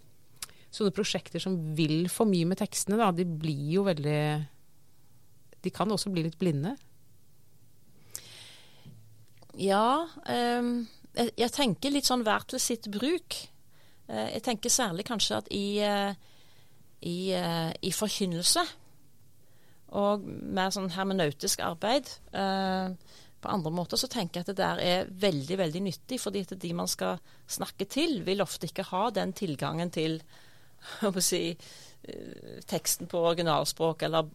[0.74, 4.22] Sånne prosjekter som vil for mye med tekstene, da, de blir jo veldig
[5.62, 6.72] De kan også bli litt blinde.
[9.54, 10.08] Ja.
[10.26, 13.36] Um, jeg, jeg, tenker litt sånn hver til sitt bruk.
[14.10, 15.66] jeg tenker særlig kanskje at i
[17.04, 18.64] i, uh, i forkynnelse.
[19.94, 22.08] Og mer sånn hermenautisk arbeid.
[22.34, 22.96] Uh,
[23.44, 26.56] på andre måter så tenker jeg at det der er veldig veldig nyttig, fordi at
[26.60, 30.18] de man skal snakke til, vil ofte ikke ha den tilgangen til
[31.28, 34.32] si, uh, teksten på originalspråk, eller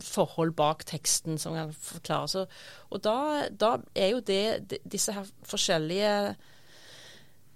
[0.00, 2.38] forhold bak teksten som kan forklares.
[2.90, 6.12] Og da, da er jo det disse her forskjellige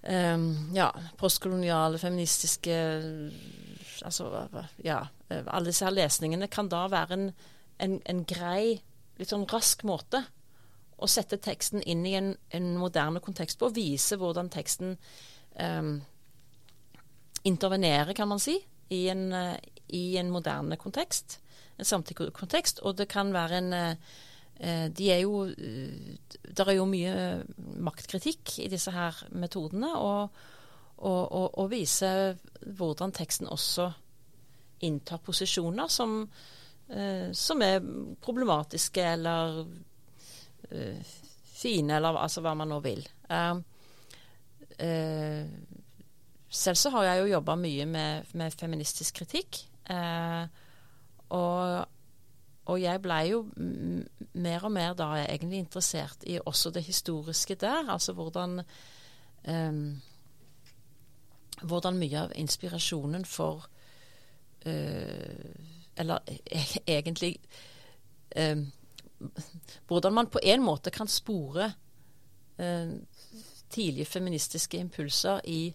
[0.05, 2.77] um, ja, postkoloniale, feministiske
[4.05, 4.47] altså,
[4.85, 7.27] ja, alle disse her lesningene kan da være en,
[7.83, 8.81] en, en, grei,
[9.21, 10.23] litt sånn rask måte
[11.01, 14.97] å sette teksten inn i en, en moderne kontekst på, og vise hvordan teksten
[15.57, 15.95] um,
[17.49, 18.59] intervenerer, kan man si,
[18.93, 19.55] i en, uh,
[19.97, 21.39] i en moderne kontekst.
[21.81, 22.83] En samtidskontekst.
[22.85, 24.19] Og det kan være en uh,
[24.61, 27.13] de er jo Det er jo mye
[27.81, 29.95] maktkritikk i disse her metodene.
[29.97, 30.29] og
[31.01, 32.11] og, og, og vise
[32.77, 33.89] hvordan teksten også
[34.85, 36.23] inntar posisjoner som,
[36.89, 37.81] eh, som er
[38.21, 39.63] problematiske eller
[40.71, 41.13] eh,
[41.61, 43.05] fine, eller altså hva man nå vil.
[43.31, 43.61] Eh,
[44.79, 45.45] eh
[46.51, 49.61] selv så har jeg jo jobba mye med, med, feministisk kritikk.
[49.87, 50.47] Eh,
[51.31, 51.85] og,
[52.65, 53.45] og, jeg blei jo
[54.35, 57.87] mer og mer da egentlig interessert i også det historiske der.
[57.95, 58.65] Altså hvordan
[59.47, 60.01] um,
[61.63, 63.67] hvordan mye av inspirasjonen for
[64.67, 65.55] øh,
[65.97, 67.37] Eller e egentlig
[68.37, 68.67] øh,
[69.87, 71.73] Hvordan man på en måte kan spore
[72.59, 72.93] øh,
[73.71, 75.75] tidlige feministiske impulser i,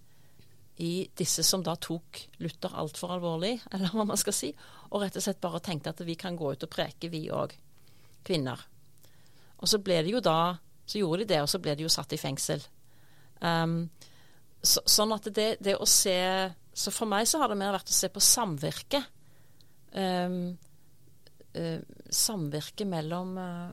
[0.77, 4.51] i, disse som da tok Luther altfor alvorlig, eller hva man skal si,
[4.89, 7.55] og rett og slett bare tenkte at vi kan gå ut og preke, vi òg,
[8.25, 8.65] kvinner.
[9.57, 11.89] Og så ble det jo da Så gjorde de det, og så ble de jo
[11.89, 12.61] satt i fengsel.
[13.41, 13.89] Um,
[14.65, 16.15] så, sånn at det, det, å se
[16.75, 18.99] Så for meg så har det mer vært å se på samvirke.
[19.95, 20.57] Um,
[21.55, 21.79] uh,
[22.11, 23.69] samvirke mellom uh,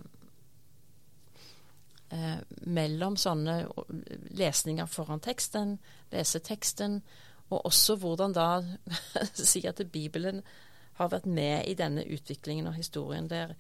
[2.15, 2.39] uh,
[2.71, 3.57] mellom sånne
[4.39, 5.75] lesninger foran teksten,
[6.15, 7.01] lese teksten,
[7.51, 8.49] og også hvordan da
[9.35, 10.45] si at Bibelen
[11.01, 13.57] har vært med i denne utviklingen og historien der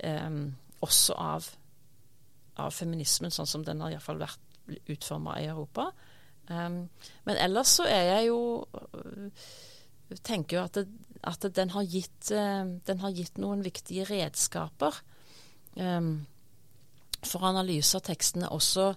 [0.00, 0.46] um,
[0.80, 1.52] også av
[2.60, 5.88] av feminismen, sånn som den har iallfall vært utforma i Europa.
[6.52, 6.88] Um,
[7.24, 9.30] men ellers så er jeg jo øh,
[10.24, 10.88] tenker jo at, det,
[11.24, 14.98] at den, har gitt, uh, den, har gitt, noen viktige redskaper
[15.78, 16.26] um,
[17.22, 18.90] for analyse av tekstene også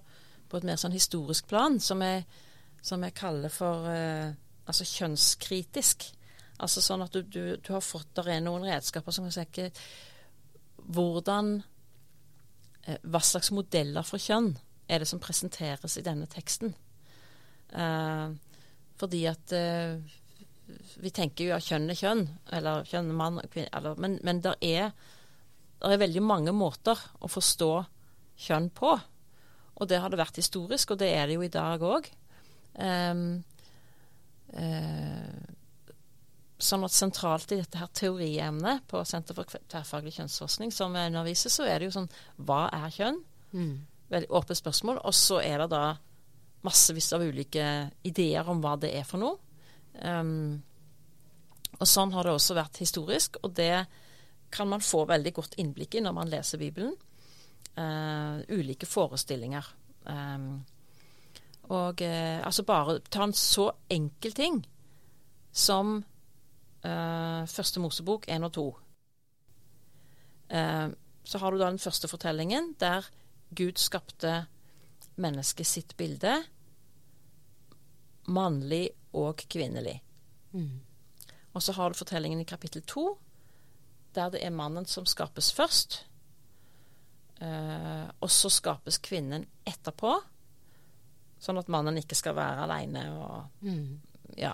[0.50, 2.26] på et mer sånn historisk plan, som jeg,
[2.84, 4.34] som jeg kaller for uh,
[4.66, 6.10] altså kjønnskritisk.
[6.60, 9.66] Altså sånn at du, du, du har fått Der er noen redskaper som kan si
[10.96, 11.50] hvordan
[13.04, 14.54] Hva slags modeller for kjønn
[14.88, 16.72] er det som presenteres i denne teksten?
[17.76, 18.28] Eh,
[19.00, 19.98] fordi at eh,
[20.96, 22.24] Vi tenker jo at kjønn er kjønn,
[22.56, 24.94] eller kjønn er mann kvinne, eller, Men, men det er,
[25.84, 27.72] er, veldig mange måter å forstå
[28.48, 28.96] kjønn på.
[29.76, 32.08] Og det har det vært historisk, og det er det jo i dag òg.
[32.80, 33.44] Um,
[34.56, 35.36] uh,
[36.58, 41.54] sånn at sentralt i dette her teoriemnet på Senter for tverrfaglig kjønnsforskning som jeg underviser,
[41.54, 42.12] så er det jo sånn
[42.48, 43.22] Hva er kjønn?
[43.54, 43.76] Mm.
[44.12, 45.04] Veldig åpent spørsmål.
[45.04, 45.84] Og så er det da
[46.66, 47.66] massevis av ulike
[48.08, 49.38] ideer om hva det er for noe.
[50.02, 50.62] Um,
[51.76, 53.86] og sånn har det også vært historisk, og det
[54.56, 56.96] kan man få veldig godt innblikk i når man leser Bibelen.
[57.76, 59.68] Uh, ulike forestillinger.
[60.08, 60.64] Um,
[61.74, 64.62] og uh, altså bare ta en så enkel ting
[65.56, 65.98] som
[66.86, 68.66] uh, første Mosebok 1 og 2.
[70.54, 70.90] Uh,
[71.26, 73.08] så har du da den første fortellingen der
[73.56, 74.46] Gud skapte
[75.18, 76.38] mennesket sitt bilde.
[78.32, 80.00] Mannlig og kvinnelig.
[80.56, 80.82] Mm.
[81.54, 83.08] Og så har du fortellingen i kapittel 2
[84.16, 86.06] der det er mannen som skapes først.
[87.36, 90.14] Uh, og så skapes kvinnen etterpå,
[91.44, 93.90] sånn at mannen ikke skal være aleine og mm.
[94.40, 94.54] ja,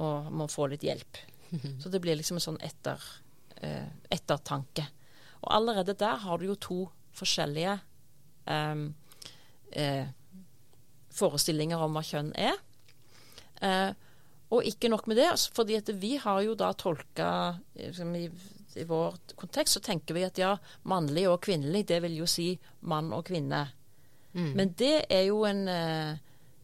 [0.00, 1.20] og må få litt hjelp.
[1.82, 2.96] Så det blir liksom en sånn etter,
[3.60, 4.86] uh, ettertanke.
[5.42, 6.78] Og allerede der har du jo to
[7.12, 7.76] forskjellige
[8.48, 8.86] um,
[9.76, 10.06] uh,
[11.12, 12.56] forestillinger om hva kjønn er.
[13.62, 13.92] Eh,
[14.52, 17.28] og ikke nok med det, altså, fordi at vi har jo da tolka
[17.78, 18.26] liksom, i,
[18.76, 20.50] i vår kontekst så tenker vi at ja,
[20.90, 22.50] mannlig og kvinnelig, det vil jo si
[22.90, 23.64] mann og kvinne.
[24.36, 24.52] Mm.
[24.58, 26.20] Men det er jo en eh,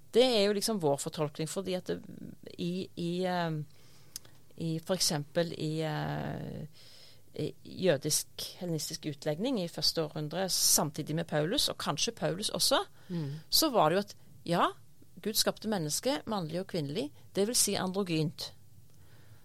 [0.09, 1.99] Det er jo liksom vår fortolkning, fordi at det,
[2.59, 3.59] i, i eh,
[4.59, 5.12] i f.eks.
[5.59, 5.72] i
[7.78, 13.30] jødisk helenistisk utlegning i første århundre, samtidig med Paulus, og kanskje Paulus også, mm.
[13.51, 14.16] så var det jo at
[14.49, 14.66] ja,
[15.22, 18.52] Gud skapte mennesket, mannlig og kvinnelig, det vil si androgynt.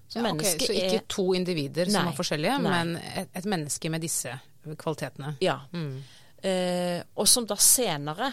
[0.07, 2.73] Så, ja, okay, så ikke er, to individer nei, som er forskjellige, nei.
[2.73, 5.35] men et, et, menneske med disse kvalitetene.
[5.41, 5.55] Ja.
[5.73, 5.95] Mm.
[6.43, 8.29] Eh, og som da senere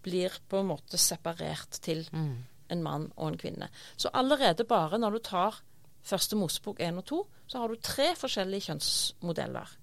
[0.00, 2.30] blir på en måte separert til mm.
[2.72, 3.68] en mann og en kvinne.
[4.00, 5.60] Så allerede bare når du tar
[6.06, 7.20] første Mosebok 1 og 2,
[7.50, 9.76] så har du tre forskjellige kjønnsmodeller.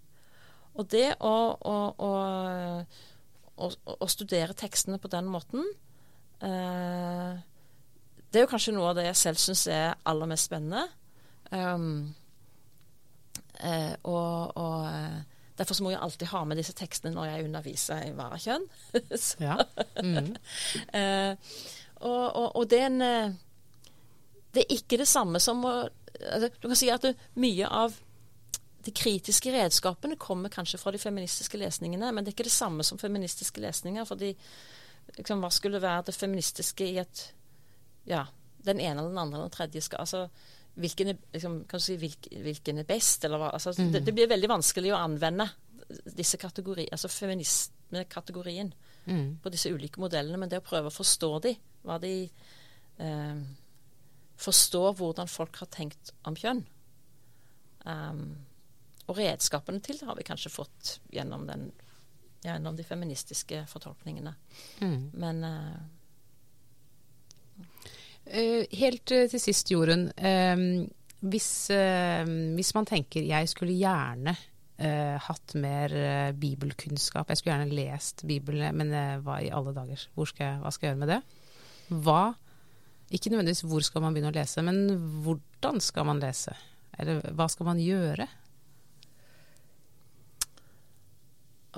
[0.78, 1.76] Og det å, å,
[2.08, 5.66] å, å studere tekstene på den måten
[6.42, 10.84] Det er jo kanskje noe av det jeg selv syns er aller mest spennende.
[11.50, 12.14] Um,
[13.64, 15.18] eh, og, og eh,
[15.58, 18.66] Derfor må jeg alltid ha med disse tekstene når jeg underviser i varekjønn.
[19.48, 19.56] ja.
[20.06, 20.36] mm.
[21.00, 21.54] eh,
[22.06, 23.32] og, og, og det, er en, eh,
[24.54, 27.98] det er ikke det samme som å altså, Du kan si at du, mye av
[28.86, 32.86] de kritiske redskapene kommer kanskje fra de feministiske lesningene, men det er ikke det samme
[32.86, 34.06] som feministiske lesninger.
[34.06, 34.36] fordi
[35.18, 37.24] liksom, Hva skulle være det feministiske i at
[38.08, 38.26] Ja,
[38.64, 40.28] den ene eller den andre eller den tredje skal altså,
[40.78, 43.92] hvilken er, liksom, si, hvilken, er best, eller hva altså, mm.
[43.94, 45.48] det, det, blir veldig vanskelig å anvende
[46.18, 48.70] disse kategoriene, altså feminismekategorien
[49.06, 49.40] mm.
[49.44, 50.38] på disse ulike modellene.
[50.38, 51.54] Men det å prøve å forstå de,
[51.88, 53.40] hva de eh,
[54.38, 56.62] forstå hvordan folk har tenkt om kjønn.
[57.88, 58.24] Um,
[59.08, 61.70] og redskapene til det har vi kanskje fått gjennom, den,
[62.44, 64.34] gjennom de feministiske fortolkningene.
[64.82, 65.00] Mm.
[65.18, 65.78] Men uh,
[68.28, 70.10] Helt uh, til sist, Jorunn.
[71.18, 74.36] Hvis, hvis, man tenker jeg skulle gjerne
[74.78, 75.90] hatt mer
[76.38, 78.92] bibelkunnskap, jeg skulle gjerne lest Bibelen, men
[79.26, 81.22] hva i alle dager, skal jeg, hva skal jeg gjøre med det?
[82.04, 82.22] Hva
[83.08, 84.82] ikke nødvendigvis hvor skal man begynne å lese, men
[85.24, 86.54] hvordan skal man lese?
[87.00, 88.28] Eller hva skal man gjøre?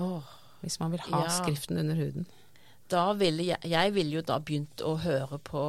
[0.02, 0.26] Oh,
[0.60, 1.32] Hvis man vil ha ja.
[1.32, 2.26] skriften under huden.
[2.90, 5.62] Da ville jeg, jeg ville jo da begynt å høre på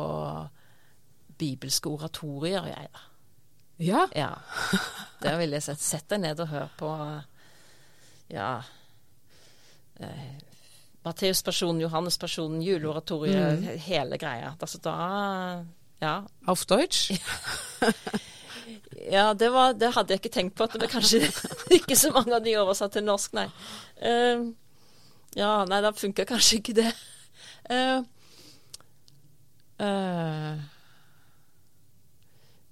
[1.41, 3.07] bibelske oratorier, jeg da.
[3.81, 4.05] Ja?
[4.15, 4.31] ja.
[5.21, 6.89] Da ville jeg sett, sett deg ned og høre på
[8.31, 8.51] ja
[9.99, 10.37] eh,
[11.01, 13.79] Matteuspersonen, Johannespersonen, juleoratoriet, mm.
[13.87, 14.53] hele greia.
[14.59, 15.65] Altså da
[16.01, 16.23] Ja.
[16.47, 17.11] Auf Deutsch?
[19.11, 20.63] ja, det, var, det, hadde jeg ikke tenkt på.
[20.63, 21.25] At det var kanskje
[21.79, 23.47] ikke så mange av de oversatt til norsk, nei.
[23.97, 24.51] Uh,
[25.37, 26.89] Ja, nei, da funka kanskje ikke det.
[27.71, 28.03] Uh,
[29.85, 30.59] uh,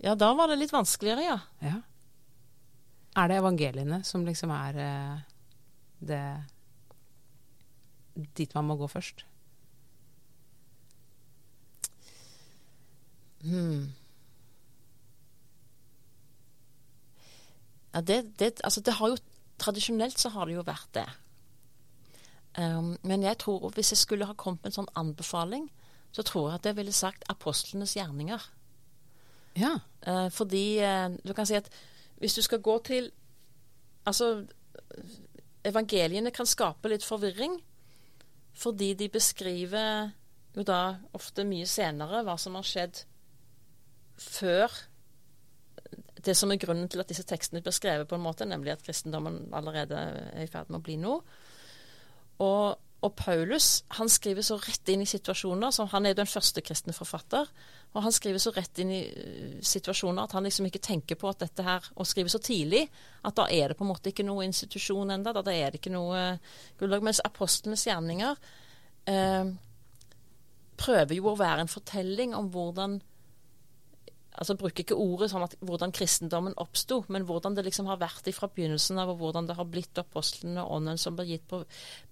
[0.04, 1.38] ja, da var det litt vanskeligere, ja.
[1.64, 1.78] ja.
[3.20, 5.20] Er det evangeliene som liksom er uh,
[6.00, 6.24] det
[8.36, 9.24] Dit man må gå først?
[13.40, 13.94] Hmm.
[17.94, 19.20] Ja, det, det, altså det har jo
[19.60, 21.08] Tradisjonelt så har det jo vært det.
[22.58, 25.70] Um, men jeg tror hvis jeg skulle ha kommet med en sånn anbefaling,
[26.12, 28.48] så tror jeg at jeg ville sagt apostlenes gjerninger.
[29.60, 29.76] Ja.
[30.08, 31.70] Uh, fordi uh, du kan si at
[32.20, 33.12] hvis du skal gå til
[34.08, 34.46] Altså,
[35.68, 37.58] evangeliene kan skape litt forvirring
[38.58, 40.10] fordi de beskriver
[40.56, 43.02] jo da ofte mye senere hva som har skjedd
[44.18, 44.74] før
[46.26, 48.84] det som er grunnen til at disse tekstene blir skrevet på en måte, nemlig at
[48.84, 51.22] kristendommen allerede er i ferd med å bli noe.
[52.40, 56.32] Og, og, Paulus han skriver så rett inn i situasjoner som Han er jo den
[56.32, 57.48] første kristne forfatter.
[57.94, 61.30] Og han skriver så rett inn i uh, situasjoner at han liksom ikke tenker på
[61.32, 62.86] at dette her Og skriver så tidlig
[63.26, 65.96] at da er det på en måte ikke noe institusjon enda, Da er det ikke
[65.96, 67.00] noe uh.
[67.00, 68.38] Mens apostlenes gjerninger
[69.10, 69.50] eh,
[70.80, 73.00] prøver jo å være en fortelling om hvordan
[74.40, 78.30] altså bruker ikke ordet sånn at hvordan kristendommen oppsto, men hvordan det liksom har vært
[78.36, 81.62] fra begynnelsen av, og hvordan det har blitt apostlene og ånden som ble gitt på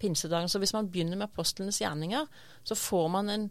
[0.01, 0.51] pinsedagen.
[0.51, 2.28] Så hvis man begynner med apostlenes gjerninger,
[2.67, 3.49] så får man en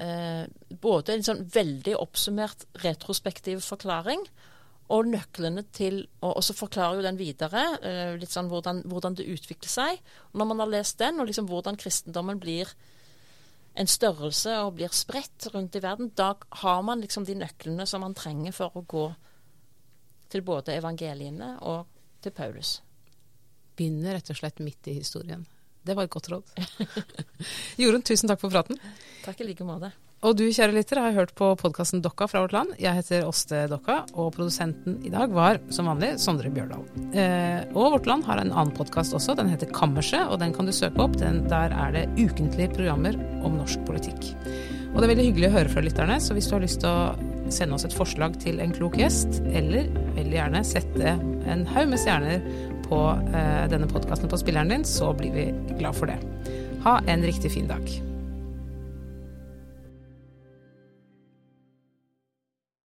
[0.00, 0.44] eh,
[0.80, 4.24] både en sånn veldig oppsummert retrospektiv forklaring,
[4.88, 9.28] og nøklene til Og, så forklarer jo den videre eh, litt sånn hvordan, hvordan, det
[9.28, 10.00] utvikler seg.
[10.32, 12.72] Og når man har lest den, og liksom hvordan kristendommen blir
[13.78, 18.02] en størrelse og blir spredt rundt i verden, da har man liksom de nøklene som
[18.02, 19.06] man trenger for å gå
[20.32, 21.86] til både evangeliene og
[22.24, 22.78] til Paulus.
[23.78, 25.46] Begynner rett og slett midt i historien.
[25.86, 26.50] Det var et godt råd.
[27.80, 28.80] Jorunn, tusen takk for praten.
[29.24, 29.92] Takk i like måte.
[30.26, 32.72] Og du kjære lytter har hørt på podkasten Dokka fra vårt land.
[32.82, 36.82] Jeg heter Åste Dokka, og produsenten i dag var som vanlig Sondre Bjørdal.
[37.14, 40.66] Eh, og Vårt Land har en annen podkast også, den heter Kammerset, og den kan
[40.66, 41.14] du søke opp.
[41.20, 43.14] Den, der er det ukentlige programmer
[43.46, 44.32] om norsk politikk.
[44.88, 46.90] Og det er veldig hyggelig å høre fra lytterne, så hvis du har lyst til
[46.90, 49.86] å sende oss et forslag til en klok gjest, eller
[50.18, 51.14] veldig gjerne sette
[51.46, 52.42] en haug med stjerner
[52.90, 55.48] på eh, denne podkasten på spilleren din, så blir vi
[55.78, 56.18] glad for det.
[56.82, 57.86] Ha en riktig fin dag.